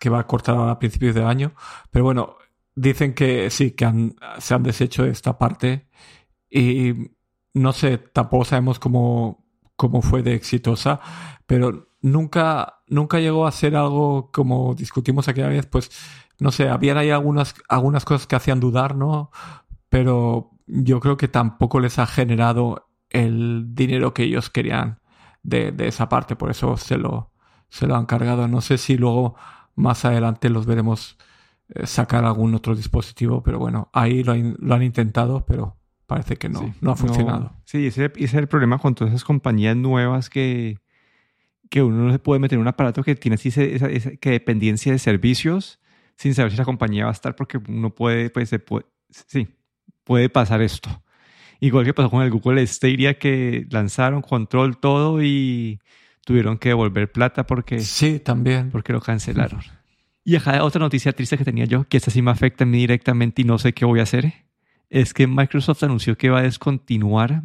que 0.00 0.10
va 0.10 0.20
a 0.20 0.26
cortar 0.26 0.56
a 0.68 0.78
principios 0.80 1.14
de 1.14 1.24
año. 1.24 1.52
Pero 1.92 2.04
bueno, 2.04 2.36
dicen 2.74 3.14
que 3.14 3.50
sí, 3.50 3.72
que 3.72 4.14
se 4.38 4.54
han 4.54 4.62
deshecho 4.64 5.04
de 5.04 5.10
esta 5.10 5.38
parte. 5.38 5.88
Y 6.50 7.12
no 7.54 7.72
sé, 7.72 7.98
tampoco 7.98 8.44
sabemos 8.44 8.80
cómo, 8.80 9.44
cómo 9.76 10.02
fue 10.02 10.22
de 10.22 10.34
exitosa, 10.34 11.00
pero 11.46 11.88
nunca, 12.00 12.82
nunca 12.88 13.20
llegó 13.20 13.46
a 13.46 13.52
ser 13.52 13.76
algo 13.76 14.30
como 14.32 14.74
discutimos 14.74 15.28
aquella 15.28 15.48
vez, 15.48 15.66
pues 15.66 15.90
no 16.38 16.50
sé, 16.50 16.68
habían 16.68 16.96
ahí 16.98 17.10
algunas, 17.10 17.54
algunas 17.68 18.04
cosas 18.04 18.26
que 18.26 18.36
hacían 18.36 18.60
dudar, 18.60 18.96
¿no? 18.96 19.30
Pero 19.88 20.52
yo 20.66 21.00
creo 21.00 21.16
que 21.16 21.28
tampoco 21.28 21.80
les 21.80 21.98
ha 21.98 22.06
generado 22.06 22.88
el 23.10 23.74
dinero 23.74 24.14
que 24.14 24.24
ellos 24.24 24.50
querían 24.50 25.00
de, 25.42 25.74
esa 25.80 26.08
parte, 26.08 26.36
por 26.36 26.50
eso 26.50 26.76
se 26.76 26.96
lo, 26.96 27.32
se 27.68 27.86
lo 27.86 27.96
han 27.96 28.06
cargado. 28.06 28.48
No 28.48 28.60
sé 28.60 28.78
si 28.78 28.96
luego 28.96 29.34
más 29.74 30.04
adelante 30.04 30.50
los 30.50 30.66
veremos 30.66 31.18
eh, 31.74 31.86
sacar 31.86 32.24
algún 32.24 32.54
otro 32.54 32.74
dispositivo, 32.74 33.42
pero 33.42 33.58
bueno, 33.58 33.88
ahí 33.92 34.22
lo, 34.22 34.34
lo 34.34 34.74
han 34.74 34.82
intentado, 34.82 35.44
pero 35.46 35.76
parece 36.06 36.36
que 36.36 36.48
no, 36.48 36.74
no 36.80 36.90
ha 36.90 36.96
funcionado. 36.96 37.52
sí, 37.64 37.86
ese, 37.86 38.06
ese, 38.06 38.24
es 38.24 38.34
el 38.34 38.48
problema 38.48 38.78
con 38.78 38.94
todas 38.94 39.14
esas 39.14 39.24
compañías 39.24 39.76
nuevas 39.76 40.28
que, 40.28 40.78
que 41.68 41.82
uno 41.82 42.06
no 42.06 42.12
se 42.12 42.18
puede 42.18 42.40
meter 42.40 42.56
en 42.56 42.62
un 42.62 42.68
aparato 42.68 43.04
que 43.04 43.14
tiene 43.14 43.36
así 43.36 43.48
esa, 43.48 43.88
que 43.88 44.30
dependencia 44.30 44.90
de 44.90 44.98
servicios 44.98 45.78
sin 46.16 46.34
saber 46.34 46.50
si 46.50 46.58
la 46.58 46.64
compañía 46.64 47.04
va 47.04 47.10
a 47.10 47.12
estar 47.12 47.36
porque 47.36 47.58
uno 47.68 47.94
puede, 47.94 48.28
pues 48.28 48.48
se 48.48 48.58
puede, 48.58 48.86
sí, 49.08 49.48
puede 50.02 50.28
pasar 50.28 50.60
esto. 50.62 50.90
Igual 51.60 51.84
que 51.84 51.94
pasó 51.94 52.10
con 52.10 52.22
el 52.22 52.30
Google 52.30 52.66
Stadia 52.66 53.18
que 53.18 53.66
lanzaron 53.70 54.20
control 54.22 54.78
todo 54.78 55.22
y 55.22 55.80
tuvieron 56.24 56.58
que 56.58 56.70
devolver 56.70 57.10
plata 57.10 57.46
porque 57.46 57.80
sí, 57.80 58.20
también. 58.20 58.70
porque 58.70 58.92
lo 58.92 59.00
cancelaron. 59.00 59.60
Y 60.22 60.36
acá 60.36 60.62
otra 60.62 60.80
noticia 60.80 61.12
triste 61.12 61.38
que 61.38 61.44
tenía 61.44 61.64
yo, 61.64 61.84
que 61.88 61.96
esta 61.96 62.10
sí 62.10 62.20
me 62.20 62.30
afecta 62.30 62.64
a 62.64 62.66
mí 62.66 62.78
directamente 62.78 63.40
y 63.40 63.46
no 63.46 63.58
sé 63.58 63.72
qué 63.72 63.86
voy 63.86 64.00
a 64.00 64.02
hacer, 64.02 64.32
es 64.90 65.14
que 65.14 65.26
Microsoft 65.26 65.82
anunció 65.82 66.18
que 66.18 66.28
va 66.28 66.40
a 66.40 66.42
descontinuar 66.42 67.44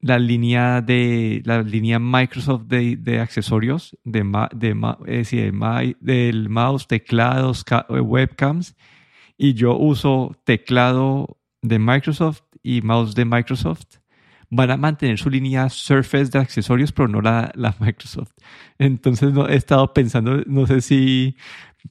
la 0.00 0.18
línea 0.18 0.82
de 0.82 1.40
la 1.46 1.62
línea 1.62 1.98
Microsoft 1.98 2.64
de, 2.66 2.96
de 2.96 3.20
accesorios 3.20 3.96
de, 4.04 4.22
de, 4.54 4.74
de, 4.74 5.96
del 6.00 6.48
mouse, 6.50 6.86
teclados, 6.86 7.64
eh, 7.70 8.00
webcams. 8.00 8.76
Y 9.38 9.54
yo 9.54 9.76
uso 9.78 10.36
teclado 10.44 11.38
de 11.62 11.78
Microsoft 11.78 12.42
y 12.62 12.82
mouse 12.82 13.14
de 13.14 13.24
Microsoft 13.24 14.00
van 14.50 14.70
a 14.70 14.76
mantener 14.76 15.18
su 15.18 15.30
línea 15.30 15.68
Surface 15.68 16.26
de 16.26 16.38
accesorios, 16.38 16.92
pero 16.92 17.08
no 17.08 17.20
la, 17.20 17.50
la 17.54 17.74
Microsoft. 17.78 18.32
Entonces 18.78 19.32
no, 19.32 19.48
he 19.48 19.56
estado 19.56 19.92
pensando, 19.92 20.42
no 20.46 20.66
sé 20.66 20.80
si 20.80 21.36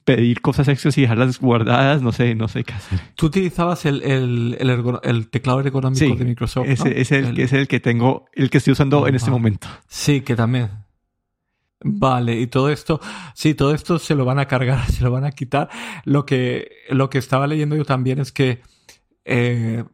pedir 0.04 0.40
cosas 0.40 0.66
extras 0.68 0.98
y 0.98 1.02
dejarlas 1.02 1.38
guardadas, 1.38 2.02
no 2.02 2.12
sé, 2.12 2.34
no 2.34 2.48
sé 2.48 2.64
qué 2.64 2.74
hacer. 2.74 3.00
Tú 3.14 3.26
utilizabas 3.26 3.86
el, 3.86 4.02
el, 4.02 4.56
el, 5.02 5.28
teclado 5.28 5.60
ergonómico 5.60 6.16
de 6.16 6.24
Microsoft. 6.24 6.66
Ese, 6.66 7.00
es, 7.00 7.12
el, 7.12 7.38
es 7.38 7.52
el 7.52 7.68
que 7.68 7.80
tengo, 7.80 8.26
el 8.32 8.50
que 8.50 8.58
estoy 8.58 8.72
usando 8.72 9.06
en 9.06 9.14
este 9.14 9.30
momento. 9.30 9.68
Sí, 9.86 10.22
que 10.22 10.34
también. 10.34 10.70
Vale, 11.86 12.40
y 12.40 12.46
todo 12.46 12.70
esto, 12.70 12.98
sí, 13.34 13.54
todo 13.54 13.74
esto 13.74 13.98
se 13.98 14.14
lo 14.14 14.24
van 14.24 14.38
a 14.38 14.46
cargar, 14.46 14.86
se 14.90 15.04
lo 15.04 15.10
van 15.10 15.24
a 15.24 15.32
quitar. 15.32 15.68
Lo 16.04 16.26
que, 16.26 16.68
lo 16.88 17.10
que 17.10 17.18
estaba 17.18 17.46
leyendo 17.46 17.76
yo 17.76 17.84
también 17.84 18.18
es 18.18 18.32
que 18.32 18.62
eh, 19.24 19.84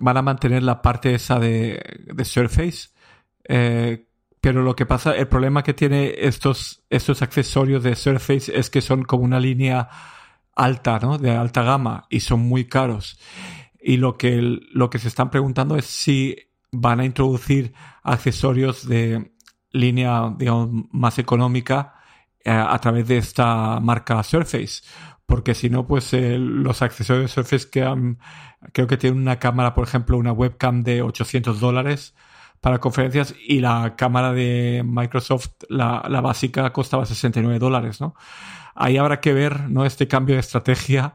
van 0.00 0.16
a 0.16 0.22
mantener 0.22 0.62
la 0.62 0.82
parte 0.82 1.14
esa 1.14 1.38
de, 1.38 1.82
de 2.12 2.24
Surface, 2.24 2.88
eh, 3.48 4.06
pero 4.40 4.62
lo 4.62 4.76
que 4.76 4.86
pasa, 4.86 5.14
el 5.16 5.28
problema 5.28 5.62
que 5.62 5.74
tiene 5.74 6.14
estos, 6.18 6.84
estos 6.90 7.22
accesorios 7.22 7.82
de 7.82 7.96
Surface 7.96 8.56
es 8.56 8.70
que 8.70 8.80
son 8.80 9.02
como 9.02 9.24
una 9.24 9.40
línea 9.40 9.88
alta, 10.54 10.98
¿no? 11.00 11.18
De 11.18 11.32
alta 11.32 11.62
gama 11.62 12.06
y 12.10 12.20
son 12.20 12.40
muy 12.40 12.66
caros. 12.66 13.18
Y 13.80 13.98
lo 13.98 14.16
que, 14.16 14.40
lo 14.72 14.90
que 14.90 14.98
se 14.98 15.08
están 15.08 15.30
preguntando 15.30 15.76
es 15.76 15.84
si 15.86 16.36
van 16.72 17.00
a 17.00 17.04
introducir 17.04 17.74
accesorios 18.02 18.86
de 18.88 19.32
línea, 19.72 20.32
digamos, 20.36 20.86
más 20.90 21.18
económica 21.18 21.94
eh, 22.44 22.50
a 22.50 22.78
través 22.78 23.08
de 23.08 23.18
esta 23.18 23.80
marca 23.80 24.22
Surface. 24.22 24.82
Porque 25.26 25.54
si 25.54 25.68
no, 25.70 25.86
pues 25.86 26.12
eh, 26.14 26.38
los 26.38 26.82
accesorios 26.82 27.32
Surface 27.32 27.68
que 27.68 27.82
han, 27.82 28.18
creo 28.72 28.86
que 28.86 28.96
tienen 28.96 29.20
una 29.20 29.38
cámara, 29.38 29.74
por 29.74 29.86
ejemplo, 29.86 30.16
una 30.18 30.32
webcam 30.32 30.82
de 30.82 31.02
800 31.02 31.60
dólares 31.60 32.14
para 32.60 32.78
conferencias 32.78 33.34
y 33.46 33.60
la 33.60 33.94
cámara 33.96 34.32
de 34.32 34.82
Microsoft, 34.84 35.50
la, 35.68 36.00
básica, 36.20 36.72
costaba 36.72 37.06
69 37.06 37.58
dólares, 37.58 38.00
¿no? 38.00 38.14
Ahí 38.74 38.96
habrá 38.98 39.20
que 39.20 39.32
ver, 39.32 39.68
¿no? 39.70 39.84
Este 39.84 40.08
cambio 40.08 40.34
de 40.36 40.40
estrategia, 40.40 41.14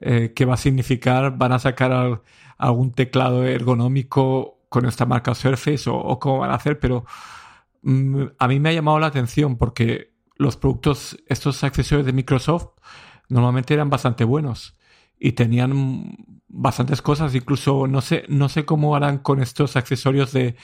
eh, 0.00 0.32
qué 0.34 0.44
va 0.44 0.54
a 0.54 0.58
significar, 0.58 1.36
van 1.36 1.52
a 1.52 1.58
sacar 1.58 2.22
algún 2.58 2.92
teclado 2.92 3.44
ergonómico 3.44 4.60
con 4.68 4.86
esta 4.86 5.06
marca 5.06 5.34
Surface 5.34 5.90
o, 5.90 6.18
cómo 6.18 6.38
van 6.38 6.50
a 6.50 6.54
hacer, 6.54 6.78
pero 6.78 7.04
mm, 7.82 8.22
a 8.38 8.48
mí 8.48 8.60
me 8.60 8.70
ha 8.70 8.72
llamado 8.72 8.98
la 8.98 9.08
atención 9.08 9.56
porque 9.56 10.12
los 10.36 10.56
productos, 10.56 11.18
estos 11.26 11.62
accesorios 11.64 12.06
de 12.06 12.12
Microsoft, 12.12 12.68
normalmente 13.28 13.74
eran 13.74 13.90
bastante 13.90 14.24
buenos 14.24 14.76
y 15.18 15.32
tenían 15.32 16.16
bastantes 16.48 17.00
cosas, 17.00 17.34
incluso 17.34 17.86
no 17.86 18.00
sé, 18.00 18.24
no 18.28 18.48
sé 18.48 18.64
cómo 18.64 18.96
harán 18.96 19.18
con 19.18 19.40
estos 19.40 19.76
accesorios 19.76 20.32
de 20.32 20.56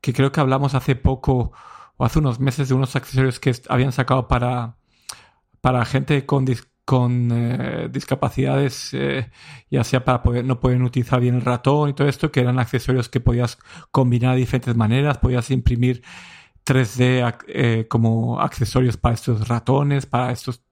que 0.00 0.12
creo 0.12 0.32
que 0.32 0.40
hablamos 0.40 0.74
hace 0.74 0.94
poco 0.94 1.52
o 1.96 2.04
hace 2.04 2.18
unos 2.18 2.40
meses 2.40 2.68
de 2.68 2.74
unos 2.74 2.96
accesorios 2.96 3.40
que 3.40 3.54
habían 3.68 3.92
sacado 3.92 4.28
para, 4.28 4.76
para 5.60 5.84
gente 5.84 6.24
con, 6.26 6.46
con 6.84 7.30
eh, 7.32 7.88
discapacidades, 7.90 8.94
eh, 8.94 9.30
ya 9.70 9.82
sea 9.82 10.04
para 10.04 10.22
poder, 10.22 10.44
no 10.44 10.60
pueden 10.60 10.82
utilizar 10.82 11.20
bien 11.20 11.34
el 11.34 11.42
ratón 11.42 11.90
y 11.90 11.92
todo 11.94 12.08
esto, 12.08 12.30
que 12.30 12.40
eran 12.40 12.58
accesorios 12.58 13.08
que 13.08 13.20
podías 13.20 13.58
combinar 13.90 14.34
de 14.34 14.40
diferentes 14.40 14.76
maneras, 14.76 15.18
podías 15.18 15.50
imprimir 15.50 16.02
3D 16.64 17.38
eh, 17.48 17.86
como 17.88 18.40
accesorios 18.40 18.96
para 18.96 19.14
estos 19.14 19.48
ratones, 19.48 20.06
para 20.06 20.32
estos... 20.32 20.62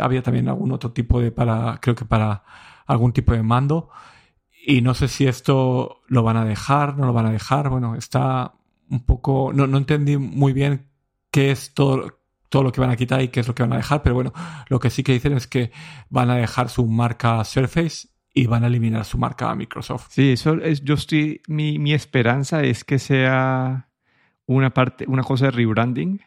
había 0.00 0.22
también 0.22 0.48
algún 0.48 0.72
otro 0.72 0.92
tipo 0.92 1.20
de 1.20 1.30
para, 1.32 1.78
creo 1.80 1.94
que 1.94 2.04
para 2.04 2.44
algún 2.86 3.12
tipo 3.12 3.32
de 3.32 3.42
mando. 3.42 3.90
Y 4.66 4.80
no 4.80 4.94
sé 4.94 5.08
si 5.08 5.26
esto 5.26 6.00
lo 6.08 6.22
van 6.22 6.36
a 6.36 6.44
dejar, 6.44 6.96
no 6.96 7.06
lo 7.06 7.12
van 7.12 7.26
a 7.26 7.32
dejar. 7.32 7.68
Bueno, 7.68 7.96
está 7.96 8.54
un 8.88 9.04
poco. 9.04 9.52
No, 9.54 9.66
no 9.66 9.78
entendí 9.78 10.16
muy 10.16 10.52
bien 10.52 10.88
qué 11.30 11.50
es 11.50 11.74
todo, 11.74 12.20
todo 12.48 12.62
lo 12.62 12.70
que 12.70 12.80
van 12.80 12.90
a 12.90 12.96
quitar 12.96 13.20
y 13.20 13.28
qué 13.28 13.40
es 13.40 13.48
lo 13.48 13.54
que 13.56 13.64
van 13.64 13.72
a 13.72 13.78
dejar, 13.78 14.02
pero 14.04 14.14
bueno, 14.14 14.32
lo 14.68 14.78
que 14.78 14.88
sí 14.88 15.02
que 15.02 15.12
dicen 15.12 15.32
es 15.32 15.48
que 15.48 15.72
van 16.08 16.30
a 16.30 16.36
dejar 16.36 16.68
su 16.68 16.86
marca 16.86 17.42
Surface 17.42 18.06
y 18.32 18.46
van 18.46 18.62
a 18.62 18.68
eliminar 18.68 19.04
su 19.04 19.18
marca 19.18 19.52
Microsoft. 19.56 20.06
Sí, 20.10 20.30
eso 20.30 20.54
es, 20.62 20.84
yo 20.84 20.94
estoy, 20.94 21.42
mi, 21.48 21.80
mi 21.80 21.92
esperanza 21.92 22.62
es 22.62 22.84
que 22.84 23.00
sea 23.00 23.88
una 24.46 24.70
parte, 24.72 25.04
una 25.08 25.24
cosa 25.24 25.46
de 25.46 25.50
rebranding 25.50 26.20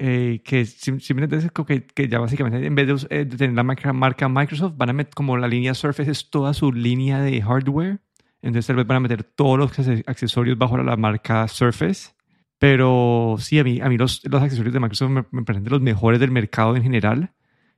eh, 0.00 0.42
que 0.44 0.64
simplemente 0.64 1.36
es 1.36 1.50
que, 1.50 1.84
que, 1.84 2.08
ya 2.08 2.20
básicamente 2.20 2.64
en 2.64 2.74
vez 2.76 3.06
eh, 3.10 3.24
de, 3.24 3.36
tener 3.36 3.56
la 3.56 3.64
marca, 3.64 3.92
marca, 3.92 4.28
Microsoft, 4.28 4.74
van 4.76 4.90
a 4.90 4.92
meter 4.92 5.12
como 5.12 5.36
la 5.36 5.48
línea 5.48 5.74
Surface 5.74 6.10
es 6.10 6.30
toda 6.30 6.54
su 6.54 6.72
línea 6.72 7.20
de 7.20 7.42
hardware. 7.42 8.00
Entonces 8.40 8.68
tal 8.68 8.76
vez 8.76 8.86
van 8.86 8.98
a 8.98 9.00
meter 9.00 9.24
todos 9.24 9.58
los 9.58 9.88
accesorios 10.06 10.56
bajo 10.56 10.78
la 10.78 10.96
marca 10.96 11.48
Surface. 11.48 12.10
Pero 12.58 13.36
sí, 13.40 13.58
a 13.58 13.64
mí, 13.64 13.80
a 13.80 13.88
mí 13.88 13.98
los, 13.98 14.22
los 14.24 14.40
accesorios 14.42 14.72
de 14.72 14.80
Microsoft 14.80 15.10
me, 15.10 15.24
me, 15.32 15.42
parecen 15.42 15.68
los 15.68 15.80
mejores 15.80 16.20
del 16.20 16.30
mercado 16.30 16.76
en 16.76 16.82
general. 16.84 17.32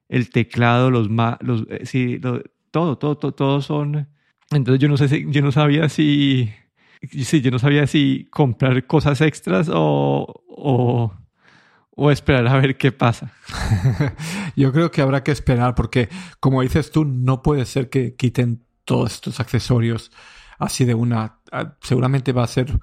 El 0.09 0.31
teclado, 0.31 0.91
los, 0.91 1.09
los 1.41 1.67
eh, 1.71 1.87
sí, 1.87 2.21
todo, 2.21 2.43
todo, 2.99 3.17
todo, 3.19 3.33
todo 3.33 3.63
son... 3.63 4.09
Entonces 4.51 4.81
yo 4.81 4.89
no 4.89 4.97
sé 4.97 5.09
si, 5.09 5.27
yo 5.31 5.43
no 5.43 5.53
sabía 5.53 5.89
si, 5.89 6.51
sí, 7.03 7.41
yo 7.41 7.51
no 7.51 7.59
sabía 7.59 7.87
si 7.87 8.27
comprar 8.31 8.87
cosas 8.87 9.21
extras 9.21 9.71
o, 9.73 10.43
o 10.49 11.20
o 11.97 12.11
esperar 12.11 12.47
a 12.49 12.59
ver 12.59 12.77
qué 12.77 12.93
pasa. 12.93 13.33
Yo 14.57 14.73
creo 14.73 14.91
que 14.91 15.03
habrá 15.03 15.23
que 15.23 15.33
esperar 15.33 15.75
porque, 15.75 16.09
como 16.39 16.63
dices 16.63 16.91
tú, 16.91 17.05
no 17.05 17.43
puede 17.43 17.65
ser 17.67 17.91
que 17.91 18.15
quiten 18.15 18.65
todos 18.85 19.13
estos 19.13 19.41
accesorios 19.41 20.11
así 20.59 20.85
de 20.85 20.95
una. 20.95 21.39
Seguramente 21.81 22.33
va 22.33 22.45
a 22.45 22.49
ser 22.49 22.79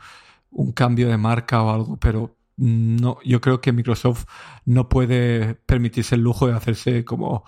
un 0.51 0.71
cambio 0.71 1.07
de 1.07 1.17
marca 1.17 1.63
o 1.63 1.73
algo, 1.73 1.97
pero 1.97 2.37
no, 2.57 3.19
yo 3.23 3.39
creo 3.39 3.61
que 3.61 3.71
Microsoft 3.71 4.25
no 4.65 4.89
puede 4.89 5.55
permitirse 5.55 6.15
el 6.15 6.21
lujo 6.21 6.47
de 6.47 6.53
hacerse 6.53 7.05
como 7.05 7.43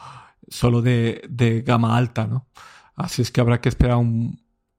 solo 0.48 0.82
de, 0.82 1.24
de 1.30 1.62
gama 1.62 1.98
alta, 1.98 2.28
¿no? 2.28 2.48
Así 2.96 3.22
es 3.22 3.32
que 3.32 3.42
habrá 3.42 3.62
que 3.62 3.70
esperar 3.70 3.98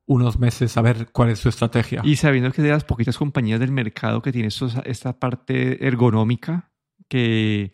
unos 0.06 0.38
meses 0.38 0.76
a 0.76 0.82
ver 0.82 1.10
cuál 1.10 1.30
es 1.30 1.38
su 1.38 1.48
estrategia. 1.48 2.02
Y 2.04 2.16
sabiendo 2.16 2.52
que 2.52 2.62
de 2.62 2.70
las 2.70 2.84
poquitas 2.84 3.16
compañías 3.16 3.60
del 3.60 3.72
mercado 3.72 4.22
que 4.22 4.32
tienen 4.32 4.52
esta 4.84 5.18
parte 5.18 5.86
ergonómica, 5.86 6.69
que, 7.10 7.72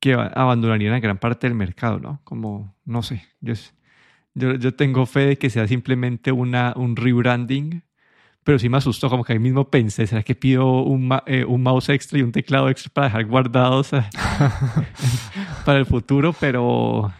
que 0.00 0.14
abandonarían 0.14 0.94
a 0.94 1.00
gran 1.00 1.18
parte 1.18 1.46
del 1.46 1.54
mercado, 1.54 1.98
¿no? 1.98 2.22
Como, 2.24 2.74
no 2.86 3.02
sé, 3.02 3.26
yo, 3.40 4.54
yo, 4.54 4.74
tengo 4.74 5.04
fe 5.04 5.26
de 5.26 5.36
que 5.36 5.50
sea 5.50 5.68
simplemente 5.68 6.32
una, 6.32 6.72
un 6.76 6.96
rebranding 6.96 7.82
pero 8.46 8.60
sí 8.60 8.68
me 8.68 8.76
asustó, 8.76 9.10
como 9.10 9.24
que 9.24 9.32
ahí 9.32 9.40
mismo 9.40 9.68
pensé, 9.68 10.06
¿será 10.06 10.22
que 10.22 10.36
pido 10.36 10.84
un, 10.84 11.10
eh, 11.26 11.44
un 11.44 11.64
mouse 11.64 11.88
extra 11.88 12.20
y 12.20 12.22
un 12.22 12.30
teclado 12.30 12.68
extra 12.68 12.92
para 12.94 13.08
dejar 13.08 13.24
guardados 13.24 13.92
eh, 13.92 14.04
para 15.64 15.80
el 15.80 15.84
futuro? 15.84 16.32
Pero 16.38 17.12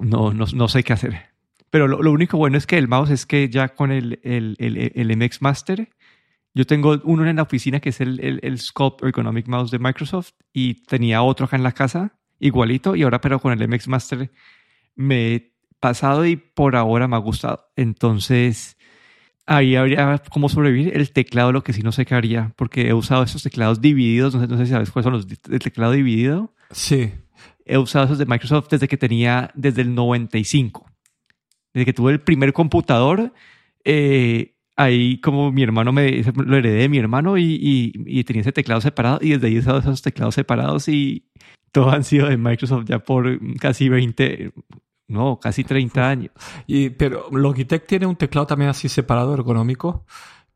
no, 0.00 0.34
no, 0.34 0.46
no, 0.52 0.68
sé 0.68 0.82
qué 0.82 0.92
hacer. 0.92 1.26
Pero 1.70 1.86
lo, 1.86 2.10
único 2.10 2.38
bueno 2.38 2.58
es 2.58 2.66
que 2.66 2.76
el 2.76 2.88
mouse 2.88 3.10
es 3.10 3.24
que 3.24 3.48
ya 3.48 3.68
con 3.68 3.92
el, 3.92 4.18
el, 4.24 4.56
el, 4.58 4.90
el 4.96 5.16
MX 5.16 5.42
Master, 5.42 5.88
yo 6.54 6.66
tengo 6.66 7.00
uno 7.04 7.28
en 7.28 7.36
la 7.36 7.42
oficina 7.42 7.80
que 7.80 7.90
es 7.90 8.00
el, 8.00 8.20
el, 8.20 8.40
el 8.42 8.58
Sculpt 8.58 9.02
Ergonomic 9.02 9.48
Mouse 9.48 9.70
de 9.70 9.78
Microsoft 9.78 10.32
y 10.52 10.84
tenía 10.86 11.22
otro 11.22 11.46
acá 11.46 11.56
en 11.56 11.62
la 11.62 11.72
casa, 11.72 12.16
igualito, 12.38 12.96
y 12.96 13.02
ahora 13.02 13.20
pero 13.20 13.40
con 13.40 13.52
el 13.52 13.68
MX 13.68 13.88
Master 13.88 14.30
me 14.94 15.34
he 15.34 15.54
pasado 15.80 16.24
y 16.24 16.36
por 16.36 16.76
ahora 16.76 17.08
me 17.08 17.16
ha 17.16 17.20
gustado. 17.20 17.66
Entonces 17.76 18.76
Ahí 19.46 19.76
habría 19.76 20.22
cómo 20.30 20.48
sobrevivir 20.48 20.96
el 20.96 21.12
teclado, 21.12 21.52
lo 21.52 21.62
que 21.62 21.74
sí 21.74 21.82
no 21.82 21.92
sé 21.92 22.06
qué 22.06 22.14
haría, 22.14 22.54
porque 22.56 22.88
he 22.88 22.94
usado 22.94 23.22
esos 23.22 23.42
teclados 23.42 23.82
divididos, 23.82 24.34
no 24.34 24.40
sé, 24.40 24.46
no 24.46 24.56
sé 24.56 24.64
si 24.64 24.72
sabes 24.72 24.90
cuáles 24.90 25.04
son 25.04 25.12
los 25.12 25.26
del 25.28 25.58
teclado 25.58 25.92
dividido. 25.92 26.54
Sí. 26.70 27.12
He 27.66 27.76
usado 27.76 28.06
esos 28.06 28.18
de 28.18 28.24
Microsoft 28.24 28.68
desde 28.70 28.88
que 28.88 28.96
tenía, 28.96 29.50
desde 29.54 29.82
el 29.82 29.94
95. 29.94 30.90
Desde 31.74 31.84
que 31.84 31.92
tuve 31.92 32.12
el 32.12 32.20
primer 32.22 32.54
computador, 32.54 33.34
eh, 33.84 34.53
ahí 34.76 35.20
como 35.20 35.52
mi 35.52 35.62
hermano 35.62 35.92
me 35.92 36.22
lo 36.34 36.56
heredé 36.56 36.80
de 36.80 36.88
mi 36.88 36.98
hermano 36.98 37.38
y, 37.38 37.92
y, 37.94 38.24
tenía 38.24 38.42
ese 38.42 38.52
teclado 38.52 38.80
separado 38.80 39.18
y 39.20 39.30
desde 39.30 39.46
ahí 39.46 39.56
he 39.56 39.60
usado 39.60 39.78
esos 39.78 40.02
teclados 40.02 40.34
separados 40.34 40.88
y 40.88 41.30
todos 41.72 41.94
han 41.94 42.04
sido 42.04 42.28
de 42.28 42.36
Microsoft 42.36 42.84
ya 42.86 42.98
por 43.00 43.38
casi 43.58 43.88
20, 43.88 44.52
no, 45.08 45.38
casi 45.40 45.64
30 45.64 46.08
años. 46.08 46.30
Y, 46.66 46.90
pero 46.90 47.28
Logitech 47.32 47.86
tiene 47.86 48.06
un 48.06 48.16
teclado 48.16 48.46
también 48.46 48.70
así 48.70 48.88
separado, 48.88 49.34
ergonómico, 49.34 50.06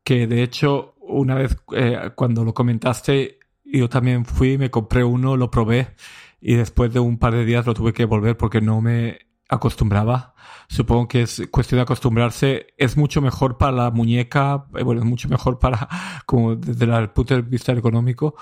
que 0.03 0.27
de 0.27 0.43
hecho 0.43 0.95
una 1.01 1.35
vez 1.35 1.57
eh, 1.75 2.11
cuando 2.15 2.45
lo 2.45 2.53
comentaste, 2.53 3.39
yo 3.63 3.89
también 3.89 4.25
fui, 4.25 4.57
me 4.57 4.69
compré 4.71 5.03
uno, 5.03 5.37
lo 5.37 5.51
probé 5.51 5.95
y 6.41 6.55
después 6.55 6.93
de 6.93 6.99
un 6.99 7.17
par 7.17 7.33
de 7.33 7.45
días 7.45 7.65
lo 7.65 7.73
tuve 7.73 7.93
que 7.93 8.05
volver 8.05 8.37
porque 8.37 8.61
no 8.61 8.81
me 8.81 9.28
acostumbraba. 9.49 10.35
Supongo 10.69 11.07
que 11.07 11.23
es 11.23 11.41
cuestión 11.51 11.79
de 11.79 11.83
acostumbrarse. 11.83 12.67
Es 12.77 12.95
mucho 12.95 13.21
mejor 13.21 13.57
para 13.57 13.71
la 13.71 13.91
muñeca, 13.91 14.67
eh, 14.75 14.83
bueno, 14.83 15.01
es 15.01 15.07
mucho 15.07 15.27
mejor 15.27 15.59
para, 15.59 15.89
como 16.25 16.55
desde 16.55 16.85
el 16.85 17.09
punto 17.09 17.35
de 17.35 17.41
vista 17.41 17.71
ergonómico. 17.71 18.35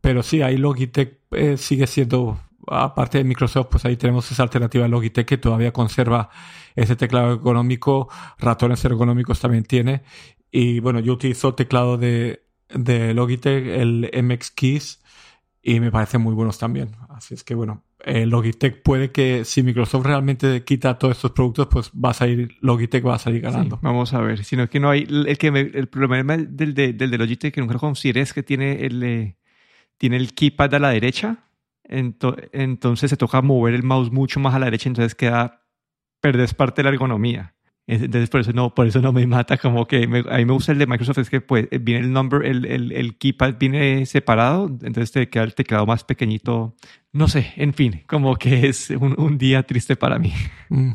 Pero 0.00 0.22
sí, 0.22 0.42
ahí 0.42 0.56
Logitech 0.56 1.20
eh, 1.32 1.56
sigue 1.56 1.86
siendo 1.86 2.40
aparte 2.68 3.18
de 3.18 3.24
Microsoft, 3.24 3.68
pues 3.70 3.84
ahí 3.84 3.96
tenemos 3.96 4.30
esa 4.32 4.42
alternativa 4.42 4.84
de 4.84 4.88
Logitech 4.88 5.26
que 5.26 5.38
todavía 5.38 5.72
conserva 5.72 6.30
ese 6.74 6.96
teclado 6.96 7.32
ergonómico, 7.34 8.08
ratones 8.38 8.84
ergonómicos 8.84 9.40
también 9.40 9.64
tiene. 9.64 10.02
Y 10.50 10.80
bueno, 10.80 11.00
yo 11.00 11.12
utilizo 11.12 11.54
teclado 11.54 11.96
de, 11.98 12.44
de 12.70 13.14
Logitech, 13.14 13.66
el 13.66 14.10
MX 14.22 14.50
Keys, 14.50 15.02
y 15.62 15.80
me 15.80 15.90
parecen 15.90 16.22
muy 16.22 16.34
buenos 16.34 16.58
también. 16.58 16.96
Así 17.08 17.34
es 17.34 17.44
que 17.44 17.54
bueno, 17.54 17.84
Logitech 18.04 18.82
puede 18.82 19.10
que 19.10 19.44
si 19.44 19.62
Microsoft 19.62 20.06
realmente 20.06 20.62
quita 20.64 20.98
todos 20.98 21.16
estos 21.16 21.32
productos, 21.32 21.66
pues 21.68 21.90
va 21.92 22.10
a 22.10 22.14
salir, 22.14 22.56
Logitech 22.60 23.04
va 23.04 23.16
a 23.16 23.18
salir 23.18 23.40
ganando. 23.40 23.78
vamos 23.82 24.12
a 24.14 24.20
ver, 24.20 24.44
sino 24.44 24.68
que 24.68 24.78
no 24.78 24.90
hay, 24.90 25.06
el, 25.08 25.38
que 25.38 25.48
el 25.48 25.88
problema 25.88 26.36
del 26.36 26.74
de 26.74 27.18
Logitech 27.18 27.54
que 27.54 27.60
nunca 27.60 27.78
consideré 27.78 28.20
es 28.20 28.32
que 28.32 28.42
tiene 28.42 28.84
el, 28.86 29.02
eh, 29.02 29.36
tiene 29.98 30.16
el 30.16 30.34
keypad 30.34 30.74
a 30.74 30.78
la 30.78 30.90
derecha 30.90 31.46
entonces 31.88 33.10
se 33.10 33.16
toca 33.16 33.42
mover 33.42 33.74
el 33.74 33.82
mouse 33.82 34.10
mucho 34.10 34.40
más 34.40 34.54
a 34.54 34.58
la 34.58 34.66
derecha, 34.66 34.88
entonces 34.88 35.14
queda, 35.14 35.62
perdes 36.20 36.54
parte 36.54 36.82
de 36.82 36.84
la 36.84 36.90
ergonomía. 36.90 37.54
Entonces 37.88 38.28
por 38.30 38.40
eso 38.40 38.52
no, 38.52 38.74
por 38.74 38.88
eso 38.88 39.00
no 39.00 39.12
me 39.12 39.26
mata, 39.28 39.58
como 39.58 39.86
que 39.86 40.04
a 40.04 40.36
mí 40.38 40.44
me 40.44 40.52
gusta 40.52 40.72
el 40.72 40.78
de 40.78 40.88
Microsoft, 40.88 41.18
es 41.18 41.30
que 41.30 41.40
pues 41.40 41.68
viene 41.70 42.00
el 42.00 42.12
number, 42.12 42.44
el, 42.44 42.64
el, 42.64 42.90
el 42.90 43.16
keypad 43.16 43.54
viene 43.60 44.04
separado, 44.06 44.66
entonces 44.66 45.12
te 45.12 45.28
queda 45.28 45.44
el 45.44 45.54
teclado 45.54 45.86
más 45.86 46.02
pequeñito. 46.02 46.74
No 47.12 47.28
sé, 47.28 47.52
en 47.56 47.74
fin, 47.74 48.02
como 48.08 48.36
que 48.36 48.66
es 48.66 48.90
un, 48.90 49.14
un 49.18 49.38
día 49.38 49.62
triste 49.62 49.94
para 49.94 50.18
mí. 50.18 50.32
Mm. 50.68 50.90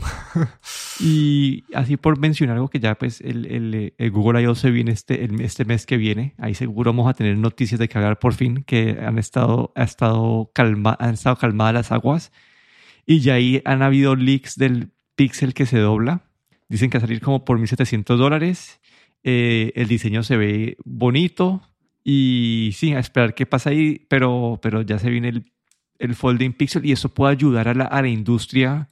y 0.99 1.63
así 1.73 1.95
por 1.95 2.19
mencionar 2.19 2.57
algo 2.57 2.67
que 2.67 2.81
ya 2.81 2.95
pues 2.95 3.21
el, 3.21 3.45
el, 3.45 3.93
el 3.97 4.11
Google 4.11 4.41
I.O. 4.41 4.55
se 4.55 4.69
viene 4.69 4.91
este, 4.91 5.29
este 5.43 5.63
mes 5.63 5.85
que 5.85 5.95
viene, 5.95 6.35
ahí 6.37 6.55
seguro 6.55 6.91
vamos 6.91 7.09
a 7.09 7.13
tener 7.13 7.37
noticias 7.37 7.79
de 7.79 7.87
cagar 7.87 8.19
por 8.19 8.33
fin, 8.33 8.63
que 8.65 8.97
han 9.01 9.17
estado, 9.17 9.71
ha 9.75 9.83
estado 9.83 10.51
calma, 10.53 10.97
han 10.99 11.13
estado 11.13 11.37
calmadas 11.37 11.73
las 11.73 11.91
aguas 11.93 12.33
y 13.05 13.21
ya 13.21 13.35
ahí 13.35 13.61
han 13.63 13.81
habido 13.81 14.17
leaks 14.17 14.57
del 14.57 14.91
Pixel 15.15 15.53
que 15.53 15.65
se 15.65 15.79
dobla 15.79 16.30
Dicen 16.71 16.89
que 16.89 16.97
va 16.97 17.03
a 17.03 17.07
salir 17.07 17.19
como 17.19 17.43
por 17.43 17.59
1.700 17.59 18.15
dólares. 18.15 18.79
Eh, 19.23 19.73
el 19.75 19.89
diseño 19.89 20.23
se 20.23 20.37
ve 20.37 20.77
bonito 20.85 21.61
y 22.01 22.71
sí, 22.73 22.93
a 22.93 22.99
esperar 22.99 23.35
qué 23.35 23.45
pasa 23.45 23.71
ahí, 23.71 24.05
pero, 24.07 24.57
pero 24.61 24.81
ya 24.81 24.97
se 24.97 25.09
viene 25.09 25.27
el, 25.27 25.51
el 25.99 26.15
folding 26.15 26.53
pixel 26.53 26.85
y 26.85 26.93
eso 26.93 27.13
puede 27.13 27.33
ayudar 27.33 27.67
a 27.67 27.73
la, 27.73 27.83
a 27.83 28.01
la 28.01 28.07
industria 28.07 28.87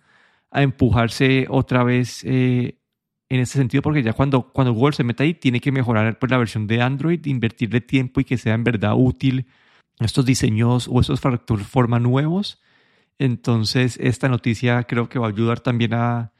a 0.51 0.61
empujarse 0.61 1.45
otra 1.49 1.85
vez 1.85 2.25
eh, 2.25 2.81
en 3.29 3.39
ese 3.39 3.57
sentido, 3.57 3.81
porque 3.81 4.03
ya 4.03 4.11
cuando, 4.11 4.51
cuando 4.51 4.73
Google 4.73 4.93
se 4.93 5.05
meta 5.05 5.23
ahí, 5.23 5.33
tiene 5.33 5.61
que 5.61 5.71
mejorar 5.71 6.19
pues, 6.19 6.29
la 6.29 6.37
versión 6.37 6.67
de 6.67 6.81
Android, 6.81 7.25
invertirle 7.27 7.79
tiempo 7.79 8.19
y 8.19 8.25
que 8.25 8.37
sea 8.37 8.55
en 8.55 8.65
verdad 8.65 8.93
útil 8.97 9.47
estos 10.01 10.25
diseños 10.25 10.89
o 10.91 10.99
estos 10.99 11.21
factor 11.21 11.63
forma 11.63 11.97
nuevos. 11.97 12.61
Entonces, 13.19 13.97
esta 14.01 14.27
noticia 14.27 14.83
creo 14.83 15.07
que 15.07 15.17
va 15.17 15.27
a 15.27 15.29
ayudar 15.29 15.61
también 15.61 15.93
a, 15.93 16.33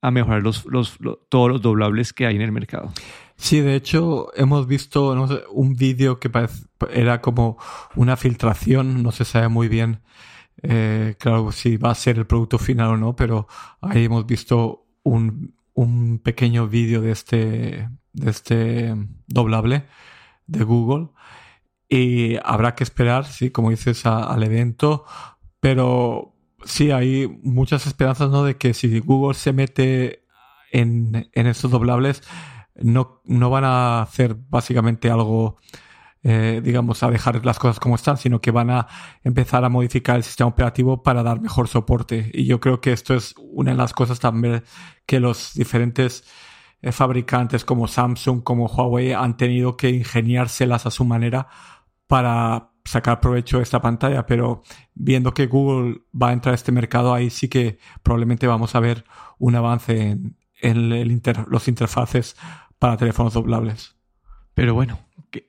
a 0.00 0.10
mejorar 0.10 0.42
los, 0.42 0.64
los, 0.66 0.98
todos 1.28 1.50
los 1.50 1.62
doblables 1.62 2.12
que 2.12 2.26
hay 2.26 2.36
en 2.36 2.42
el 2.42 2.52
mercado. 2.52 2.92
Sí, 3.36 3.60
de 3.60 3.76
hecho, 3.76 4.28
hemos 4.34 4.66
visto 4.66 5.12
un 5.52 5.74
vídeo 5.74 6.18
que 6.18 6.30
era 6.92 7.20
como 7.20 7.56
una 7.94 8.16
filtración, 8.16 9.02
no 9.02 9.12
se 9.12 9.24
sabe 9.24 9.48
muy 9.48 9.68
bien, 9.68 10.00
eh, 10.62 11.14
claro, 11.18 11.52
si 11.52 11.76
va 11.76 11.90
a 11.90 11.94
ser 11.94 12.18
el 12.18 12.26
producto 12.26 12.58
final 12.58 12.90
o 12.90 12.96
no, 12.96 13.14
pero 13.14 13.46
ahí 13.80 14.04
hemos 14.04 14.26
visto 14.26 14.86
un, 15.04 15.54
un 15.74 16.18
pequeño 16.18 16.66
vídeo 16.66 17.00
de 17.00 17.12
este, 17.12 17.88
de 18.12 18.30
este 18.30 18.94
doblable 19.28 19.86
de 20.46 20.64
Google. 20.64 21.08
Y 21.88 22.36
habrá 22.44 22.74
que 22.74 22.84
esperar, 22.84 23.24
sí, 23.24 23.50
como 23.50 23.70
dices, 23.70 24.04
al 24.04 24.42
evento, 24.42 25.04
pero 25.60 26.34
sí, 26.64 26.90
hay 26.90 27.28
muchas 27.42 27.86
esperanzas, 27.86 28.30
¿no? 28.30 28.44
De 28.44 28.56
que 28.56 28.74
si 28.74 28.98
Google 29.00 29.34
se 29.34 29.52
mete 29.52 30.24
en, 30.72 31.30
en 31.32 31.46
estos 31.46 31.70
doblables, 31.70 32.22
no, 32.74 33.22
no 33.24 33.50
van 33.50 33.64
a 33.64 34.02
hacer 34.02 34.34
básicamente 34.34 35.10
algo, 35.10 35.56
eh, 36.22 36.60
digamos, 36.62 37.02
a 37.02 37.10
dejar 37.10 37.44
las 37.44 37.58
cosas 37.58 37.80
como 37.80 37.96
están, 37.96 38.16
sino 38.16 38.40
que 38.40 38.50
van 38.50 38.70
a 38.70 38.86
empezar 39.24 39.64
a 39.64 39.68
modificar 39.68 40.16
el 40.16 40.22
sistema 40.22 40.48
operativo 40.48 41.02
para 41.02 41.22
dar 41.22 41.40
mejor 41.40 41.68
soporte. 41.68 42.30
Y 42.32 42.46
yo 42.46 42.60
creo 42.60 42.80
que 42.80 42.92
esto 42.92 43.14
es 43.14 43.34
una 43.38 43.72
de 43.72 43.76
las 43.76 43.92
cosas 43.92 44.20
también 44.20 44.64
que 45.06 45.20
los 45.20 45.54
diferentes 45.54 46.24
eh, 46.80 46.92
fabricantes 46.92 47.64
como 47.64 47.88
Samsung, 47.88 48.42
como 48.42 48.66
Huawei 48.66 49.12
han 49.12 49.36
tenido 49.36 49.76
que 49.76 49.90
ingeniárselas 49.90 50.86
a 50.86 50.90
su 50.90 51.04
manera 51.04 51.48
para 52.06 52.70
sacar 52.88 53.20
provecho 53.20 53.58
de 53.58 53.64
esta 53.64 53.82
pantalla, 53.82 54.24
pero 54.26 54.62
viendo 54.94 55.34
que 55.34 55.46
Google 55.46 56.00
va 56.10 56.30
a 56.30 56.32
entrar 56.32 56.52
a 56.52 56.54
este 56.54 56.72
mercado, 56.72 57.12
ahí 57.12 57.28
sí 57.28 57.48
que 57.48 57.78
probablemente 58.02 58.46
vamos 58.46 58.74
a 58.74 58.80
ver 58.80 59.04
un 59.38 59.54
avance 59.54 60.18
en, 60.62 60.92
el 60.92 61.22
los 61.48 61.68
interfaces 61.68 62.36
para 62.78 62.96
teléfonos 62.96 63.34
doblables. 63.34 63.96
Pero 64.54 64.74
bueno, 64.74 64.98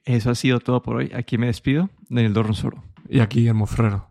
eso 0.04 0.32
ha 0.32 0.36
sido 0.36 0.60
todo 0.60 0.82
por 0.84 0.98
hoy. 0.98 1.12
Aquí 1.16 1.38
me 1.38 1.48
despido, 1.48 1.90
Daniel 2.10 2.34
Dorronsoro. 2.34 2.84
Y 3.08 3.22
aquí 3.22 3.40
Guillermo 3.40 3.66
Ferrero. 3.66 4.09